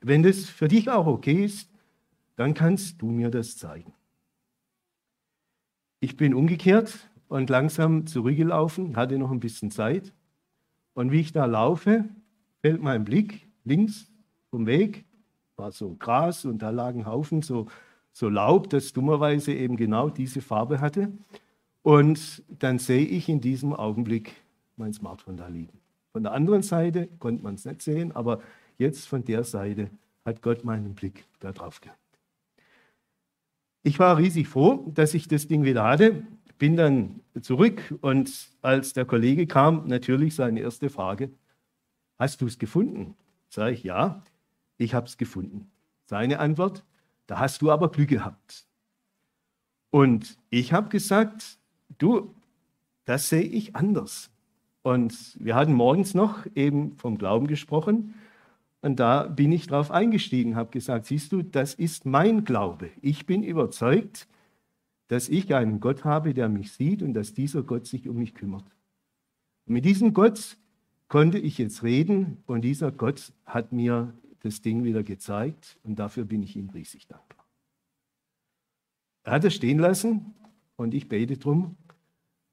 wenn 0.00 0.22
das 0.22 0.44
für 0.44 0.68
dich 0.68 0.90
auch 0.90 1.06
okay 1.06 1.44
ist, 1.44 1.70
dann 2.36 2.54
kannst 2.54 3.00
du 3.02 3.06
mir 3.06 3.30
das 3.30 3.56
zeigen. 3.56 3.92
Ich 6.00 6.16
bin 6.16 6.34
umgekehrt 6.34 7.10
und 7.28 7.48
langsam 7.50 8.06
zurückgelaufen, 8.06 8.96
hatte 8.96 9.18
noch 9.18 9.30
ein 9.30 9.40
bisschen 9.40 9.70
Zeit. 9.70 10.12
Und 10.92 11.12
wie 11.12 11.20
ich 11.20 11.32
da 11.32 11.46
laufe, 11.46 12.04
fällt 12.60 12.82
mein 12.82 13.04
Blick 13.04 13.48
links 13.64 14.12
vom 14.50 14.66
Weg, 14.66 15.04
war 15.56 15.72
so 15.72 15.94
Gras 15.94 16.44
und 16.44 16.58
da 16.58 16.70
lagen 16.70 17.06
Haufen 17.06 17.42
so 17.42 17.68
so 18.14 18.28
Laub, 18.28 18.70
das 18.70 18.92
dummerweise 18.92 19.52
eben 19.52 19.76
genau 19.76 20.08
diese 20.08 20.40
Farbe 20.40 20.80
hatte. 20.80 21.12
Und 21.82 22.42
dann 22.48 22.78
sehe 22.78 23.04
ich 23.04 23.28
in 23.28 23.40
diesem 23.40 23.74
Augenblick 23.74 24.32
mein 24.76 24.94
Smartphone 24.94 25.36
da 25.36 25.48
liegen. 25.48 25.80
Von 26.12 26.22
der 26.22 26.32
anderen 26.32 26.62
Seite 26.62 27.08
konnte 27.18 27.42
man 27.42 27.56
es 27.56 27.64
nicht 27.64 27.82
sehen, 27.82 28.12
aber 28.12 28.40
jetzt 28.78 29.06
von 29.06 29.24
der 29.24 29.42
Seite 29.42 29.90
hat 30.24 30.42
Gott 30.42 30.64
meinen 30.64 30.94
Blick 30.94 31.26
da 31.40 31.52
drauf 31.52 31.80
gehabt. 31.80 31.98
Ich 33.86 33.98
war 33.98 34.16
riesig 34.16 34.48
froh, 34.48 34.90
dass 34.94 35.12
ich 35.12 35.28
das 35.28 35.46
Ding 35.46 35.62
wieder 35.62 35.84
hatte, 35.84 36.26
bin 36.56 36.74
dann 36.74 37.20
zurück 37.42 37.94
und 38.00 38.48
als 38.62 38.94
der 38.94 39.04
Kollege 39.04 39.46
kam, 39.46 39.86
natürlich 39.86 40.34
seine 40.34 40.60
erste 40.60 40.88
Frage, 40.88 41.30
hast 42.18 42.40
du 42.40 42.46
es 42.46 42.58
gefunden? 42.58 43.14
Sage 43.50 43.74
ich, 43.74 43.84
ja, 43.84 44.22
ich 44.78 44.94
habe 44.94 45.06
es 45.06 45.18
gefunden. 45.18 45.70
Seine 46.06 46.38
Antwort, 46.38 46.82
da 47.26 47.38
hast 47.38 47.60
du 47.60 47.70
aber 47.70 47.90
Glück 47.90 48.08
gehabt. 48.08 48.66
Und 49.90 50.38
ich 50.48 50.72
habe 50.72 50.88
gesagt, 50.88 51.58
du, 51.98 52.34
das 53.04 53.28
sehe 53.28 53.42
ich 53.42 53.76
anders. 53.76 54.30
Und 54.80 55.36
wir 55.38 55.56
hatten 55.56 55.74
morgens 55.74 56.14
noch 56.14 56.46
eben 56.54 56.96
vom 56.96 57.18
Glauben 57.18 57.48
gesprochen. 57.48 58.14
Und 58.84 59.00
da 59.00 59.22
bin 59.28 59.50
ich 59.50 59.66
drauf 59.66 59.90
eingestiegen, 59.90 60.56
habe 60.56 60.70
gesagt, 60.70 61.06
siehst 61.06 61.32
du, 61.32 61.40
das 61.40 61.72
ist 61.72 62.04
mein 62.04 62.44
Glaube. 62.44 62.90
Ich 63.00 63.24
bin 63.24 63.42
überzeugt, 63.42 64.28
dass 65.08 65.30
ich 65.30 65.54
einen 65.54 65.80
Gott 65.80 66.04
habe, 66.04 66.34
der 66.34 66.50
mich 66.50 66.70
sieht 66.72 67.00
und 67.00 67.14
dass 67.14 67.32
dieser 67.32 67.62
Gott 67.62 67.86
sich 67.86 68.10
um 68.10 68.16
mich 68.18 68.34
kümmert. 68.34 68.66
Und 69.64 69.72
mit 69.72 69.86
diesem 69.86 70.12
Gott 70.12 70.58
konnte 71.08 71.38
ich 71.38 71.56
jetzt 71.56 71.82
reden 71.82 72.42
und 72.44 72.60
dieser 72.60 72.92
Gott 72.92 73.32
hat 73.46 73.72
mir 73.72 74.12
das 74.40 74.60
Ding 74.60 74.84
wieder 74.84 75.02
gezeigt 75.02 75.78
und 75.82 75.98
dafür 75.98 76.26
bin 76.26 76.42
ich 76.42 76.54
ihm 76.54 76.68
riesig 76.68 77.06
dankbar. 77.06 77.46
Er 79.22 79.32
hat 79.32 79.44
es 79.44 79.54
stehen 79.54 79.78
lassen 79.78 80.34
und 80.76 80.92
ich 80.92 81.08
bete 81.08 81.38
darum, 81.38 81.78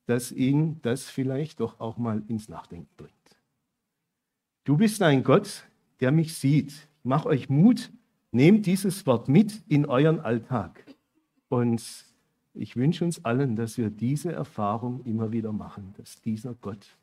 dass 0.05 0.32
ihn 0.32 0.79
das 0.82 1.09
vielleicht 1.09 1.59
doch 1.59 1.82
auch 1.82 1.97
mal 1.97 2.23
ins 2.29 2.47
Nachdenken 2.47 2.88
bringt. 2.95 3.11
Du 4.63 4.77
bist 4.77 5.01
ein 5.01 5.25
Gott, 5.25 5.67
der 6.01 6.11
mich 6.11 6.35
sieht. 6.35 6.87
Mach 7.03 7.25
euch 7.25 7.49
Mut, 7.49 7.91
nehmt 8.31 8.65
dieses 8.65 9.05
Wort 9.05 9.29
mit 9.29 9.63
in 9.67 9.85
euren 9.85 10.19
Alltag. 10.19 10.83
Und 11.47 12.05
ich 12.53 12.75
wünsche 12.75 13.05
uns 13.05 13.23
allen, 13.23 13.55
dass 13.55 13.77
wir 13.77 13.89
diese 13.89 14.33
Erfahrung 14.33 15.03
immer 15.05 15.31
wieder 15.31 15.53
machen, 15.53 15.93
dass 15.97 16.19
dieser 16.21 16.55
Gott, 16.55 16.97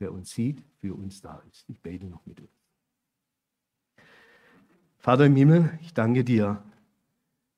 der 0.00 0.12
uns 0.12 0.30
sieht, 0.30 0.62
für 0.78 0.94
uns 0.94 1.20
da 1.20 1.42
ist. 1.50 1.64
Ich 1.68 1.80
bete 1.80 2.06
noch 2.06 2.24
mit 2.26 2.40
uns. 2.40 2.50
Vater 4.98 5.26
im 5.26 5.36
Himmel, 5.36 5.78
ich 5.82 5.94
danke 5.94 6.24
dir, 6.24 6.62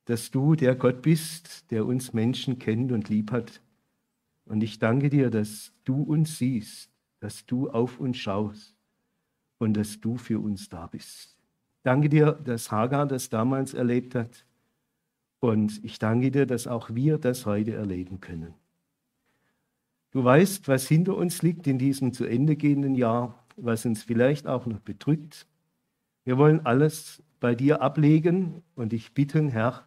dass 0.05 0.31
du 0.31 0.55
der 0.55 0.75
Gott 0.75 1.03
bist, 1.03 1.71
der 1.71 1.87
uns 1.87 2.13
Menschen 2.13 2.59
kennt 2.59 2.93
und 2.93 3.09
lieb 3.09 3.31
hat. 3.31 3.61
Und 4.45 4.63
ich 4.63 4.79
danke 4.79 5.09
dir, 5.11 5.31
dass 5.31 5.73
du 5.85 6.03
uns 6.03 6.39
siehst, 6.39 6.91
dass 7.21 7.47
du 7.47 7.71
auf 7.71 8.01
uns 8.01 8.19
schaust 8.19 8.77
und 9.63 9.75
dass 9.75 10.01
du 10.01 10.17
für 10.17 10.41
uns 10.41 10.69
da 10.69 10.89
bist. 10.89 11.37
Danke 11.85 12.09
dir, 12.09 12.33
dass 12.33 12.73
Hagar 12.73 13.07
das 13.07 13.29
damals 13.29 13.75
erlebt 13.75 14.17
hat. 14.17 14.45
Und 15.39 15.85
ich 15.85 16.01
danke 16.01 16.33
dir, 16.33 16.47
dass 16.47 16.67
auch 16.67 16.91
wir 16.91 17.17
das 17.17 17.47
heute 17.47 17.75
erleben 17.75 18.21
können. 18.21 18.55
Du 20.11 20.25
weißt, 20.25 20.67
was 20.67 20.89
hinter 20.89 21.17
uns 21.17 21.43
liegt 21.43 21.69
in 21.69 21.79
diesem 21.79 22.13
zu 22.13 22.25
Ende 22.25 22.57
gehenden 22.57 22.97
Jahr, 22.97 23.47
was 23.57 23.87
uns 23.87 24.03
vielleicht 24.03 24.49
auch 24.49 24.67
noch 24.67 24.81
bedrückt. 24.81 25.47
Wir 26.25 26.39
wollen 26.39 26.67
alles 26.67 27.23
bei 27.39 27.55
dir 27.55 27.83
ablegen 27.83 28.65
und 28.75 28.91
dich 28.91 29.15
bitten, 29.15 29.49
Herr, 29.49 29.87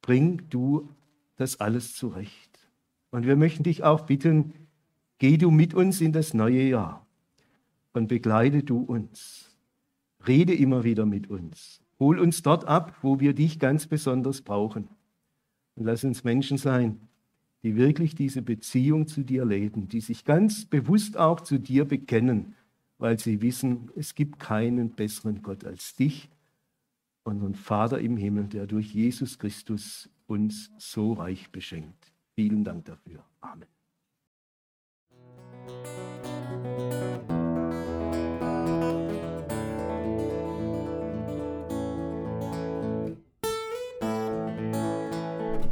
bring 0.00 0.48
du 0.48 0.88
das 1.36 1.60
alles 1.60 1.94
zurecht. 1.94 2.58
Und 3.10 3.26
wir 3.26 3.36
möchten 3.36 3.62
dich 3.62 3.84
auch 3.84 4.06
bitten, 4.06 4.54
geh 5.18 5.36
du 5.36 5.50
mit 5.50 5.74
uns 5.74 6.00
in 6.00 6.12
das 6.12 6.32
neue 6.32 6.62
Jahr 6.62 7.03
und 7.94 8.08
begleite 8.08 8.62
du 8.62 8.78
uns. 8.78 9.50
Rede 10.26 10.54
immer 10.54 10.84
wieder 10.84 11.06
mit 11.06 11.30
uns. 11.30 11.80
Hol 11.98 12.18
uns 12.18 12.42
dort 12.42 12.66
ab, 12.66 12.98
wo 13.00 13.20
wir 13.20 13.34
dich 13.34 13.58
ganz 13.58 13.86
besonders 13.86 14.42
brauchen. 14.42 14.88
Und 15.76 15.86
lass 15.86 16.04
uns 16.04 16.24
Menschen 16.24 16.58
sein, 16.58 17.00
die 17.62 17.76
wirklich 17.76 18.14
diese 18.14 18.42
Beziehung 18.42 19.06
zu 19.06 19.22
dir 19.22 19.46
leben, 19.46 19.88
die 19.88 20.00
sich 20.00 20.24
ganz 20.24 20.66
bewusst 20.66 21.16
auch 21.16 21.40
zu 21.40 21.58
dir 21.58 21.86
bekennen, 21.86 22.54
weil 22.98 23.18
sie 23.18 23.40
wissen, 23.40 23.90
es 23.96 24.14
gibt 24.14 24.38
keinen 24.38 24.90
besseren 24.90 25.40
Gott 25.42 25.64
als 25.64 25.94
dich 25.94 26.28
unseren 27.24 27.54
Vater 27.54 28.00
im 28.00 28.16
Himmel, 28.16 28.48
der 28.48 28.66
durch 28.66 28.94
Jesus 28.94 29.38
Christus 29.38 30.10
uns 30.26 30.70
so 30.78 31.14
reich 31.14 31.50
beschenkt. 31.50 32.12
Vielen 32.34 32.64
Dank 32.64 32.84
dafür. 32.84 33.24
Amen. 33.40 33.68